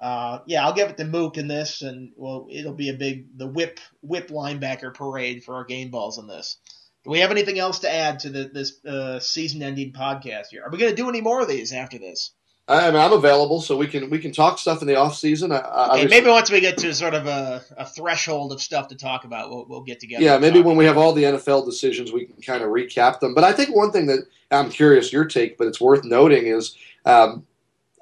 [0.00, 3.38] uh, yeah, I'll give it to Mook in this, and well, it'll be a big
[3.38, 6.58] the whip whip linebacker parade for our game balls in this.
[7.04, 10.64] Do we have anything else to add to the, this uh, season-ending podcast here?
[10.64, 12.30] Are we going to do any more of these after this?
[12.66, 15.52] I mean, I'm available, so we can we can talk stuff in the off season.
[15.52, 19.24] okay, maybe once we get to sort of a, a threshold of stuff to talk
[19.24, 20.24] about, we'll, we'll get together.
[20.24, 23.34] Yeah, maybe when we have all the NFL decisions, we can kind of recap them.
[23.34, 24.20] But I think one thing that
[24.50, 26.74] I'm curious your take, but it's worth noting is
[27.04, 27.46] um,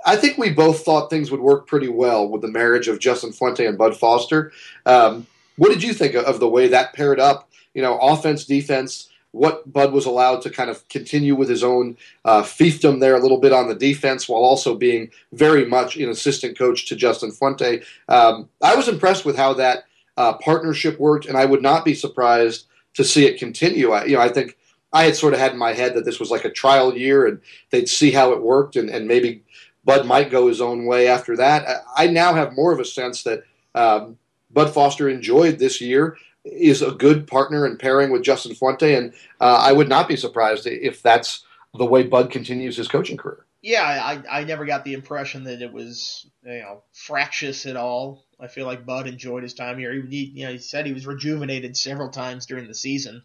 [0.05, 3.33] I think we both thought things would work pretty well with the marriage of Justin
[3.33, 4.53] Fuente and Bud Foster.
[4.87, 5.27] Um,
[5.57, 7.49] what did you think of the way that paired up?
[7.75, 9.09] You know, offense, defense.
[9.31, 13.21] What Bud was allowed to kind of continue with his own uh, fiefdom there a
[13.21, 17.33] little bit on the defense, while also being very much an assistant coach to Justin
[17.33, 17.83] Fuente.
[18.09, 19.85] Um, I was impressed with how that
[20.19, 23.93] uh, partnership worked, and I would not be surprised to see it continue.
[23.93, 24.59] I, you know, I think
[24.93, 27.27] I had sort of had in my head that this was like a trial year,
[27.27, 27.41] and
[27.71, 29.43] they'd see how it worked, and, and maybe
[29.85, 31.83] Bud might go his own way after that.
[31.97, 33.43] I now have more of a sense that
[33.75, 34.19] um,
[34.51, 39.13] Bud Foster enjoyed this year, is a good partner and pairing with Justin Fuente, and
[39.41, 43.47] uh, I would not be surprised if that's the way Bud continues his coaching career.
[43.63, 48.25] Yeah, I, I never got the impression that it was you know fractious at all.
[48.41, 49.93] I feel like Bud enjoyed his time here.
[49.93, 53.23] He, you know, he said he was rejuvenated several times during the season.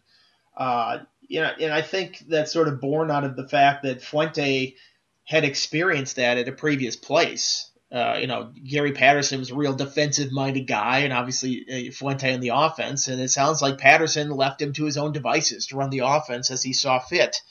[0.56, 4.00] Uh, you know, and I think that's sort of born out of the fact that
[4.00, 4.76] Fuente
[5.28, 7.70] had experienced that at a previous place.
[7.92, 12.32] Uh, you know, Gary Patterson was a real defensive minded guy, and obviously uh, Fuente
[12.32, 13.08] in the offense.
[13.08, 16.50] And it sounds like Patterson left him to his own devices to run the offense
[16.50, 17.42] as he saw fit.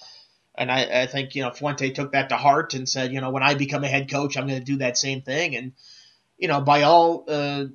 [0.55, 3.29] And I, I think, you know, Fuente took that to heart and said, you know,
[3.29, 5.55] when I become a head coach, I'm going to do that same thing.
[5.55, 5.73] And,
[6.35, 7.65] you know, by all uh,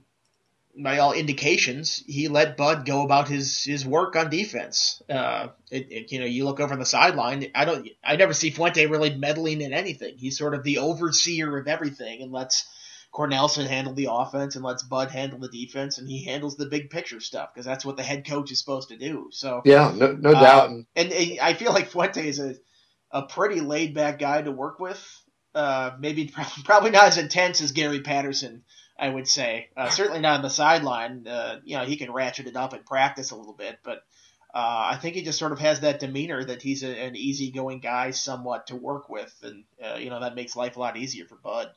[0.76, 5.02] by all indications, he let Bud go about his, his work on defense.
[5.08, 7.50] Uh, it, it, you know, you look over on the sideline.
[7.54, 10.16] I don't, I never see Fuente really meddling in anything.
[10.16, 12.66] He's sort of the overseer of everything, and lets
[13.12, 16.88] Cornelsen handle the offense and lets Bud handle the defense, and he handles the big
[16.88, 19.28] picture stuff because that's what the head coach is supposed to do.
[19.30, 20.70] So yeah, no, no uh, doubt.
[20.70, 22.54] And, and I feel like Fuente is a
[23.12, 25.00] a pretty laid back guy to work with.
[25.54, 26.32] Uh, maybe
[26.64, 28.64] probably not as intense as Gary Patterson
[28.98, 29.68] I would say.
[29.76, 31.26] Uh, certainly not on the sideline.
[31.26, 34.04] Uh, you know, he can ratchet it up and practice a little bit, but
[34.54, 37.80] uh, I think he just sort of has that demeanor that he's a, an easygoing
[37.80, 41.24] guy, somewhat to work with, and uh, you know that makes life a lot easier
[41.24, 41.70] for Bud.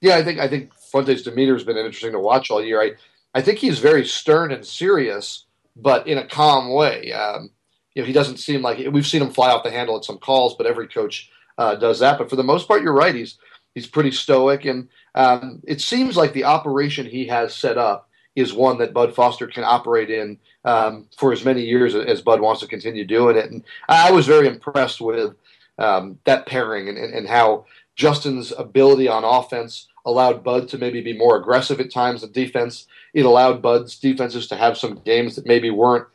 [0.00, 2.80] Yeah, I think I think Fuente's demeanor has been interesting to watch all year.
[2.80, 2.92] I
[3.34, 5.46] I think he's very stern and serious,
[5.76, 7.12] but in a calm way.
[7.12, 7.50] Um,
[7.94, 10.18] you know, he doesn't seem like we've seen him fly off the handle at some
[10.18, 12.18] calls, but every coach uh, does that.
[12.18, 13.14] But for the most part, you're right.
[13.14, 13.36] He's
[13.74, 18.52] he's pretty stoic, and um, it seems like the operation he has set up is
[18.52, 22.60] one that Bud Foster can operate in um, for as many years as Bud wants
[22.60, 23.50] to continue doing it.
[23.50, 25.34] And I was very impressed with
[25.78, 27.64] um, that pairing and, and, how
[27.96, 32.86] Justin's ability on offense allowed Bud to maybe be more aggressive at times in defense.
[33.14, 36.06] It allowed Bud's defenses to have some games that maybe weren't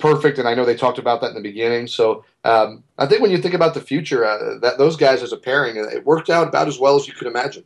[0.00, 1.86] perfect, and I know they talked about that in the beginning.
[1.86, 5.32] So um, I think when you think about the future, uh, that those guys as
[5.32, 7.64] a pairing, it worked out about as well as you could imagine.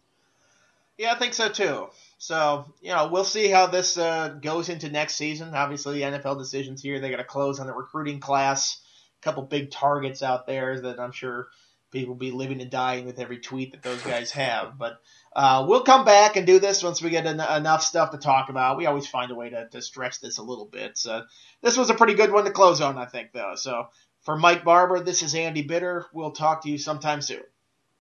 [0.96, 1.88] Yeah, I think so too.
[2.18, 5.54] So you know, we'll see how this uh, goes into next season.
[5.54, 7.00] Obviously, the NFL decisions here.
[7.00, 8.80] They got to close on the recruiting class.
[9.20, 11.48] A couple big targets out there that I'm sure
[11.90, 14.74] people will be living and dying with every tweet that those guys have.
[14.78, 15.00] But
[15.34, 18.48] uh, we'll come back and do this once we get en- enough stuff to talk
[18.48, 18.76] about.
[18.76, 20.96] We always find a way to, to stretch this a little bit.
[20.98, 21.24] So
[21.62, 23.54] this was a pretty good one to close on, I think, though.
[23.56, 23.88] So
[24.28, 26.04] for Mike Barber, this is Andy Bitter.
[26.12, 27.40] We'll talk to you sometime soon.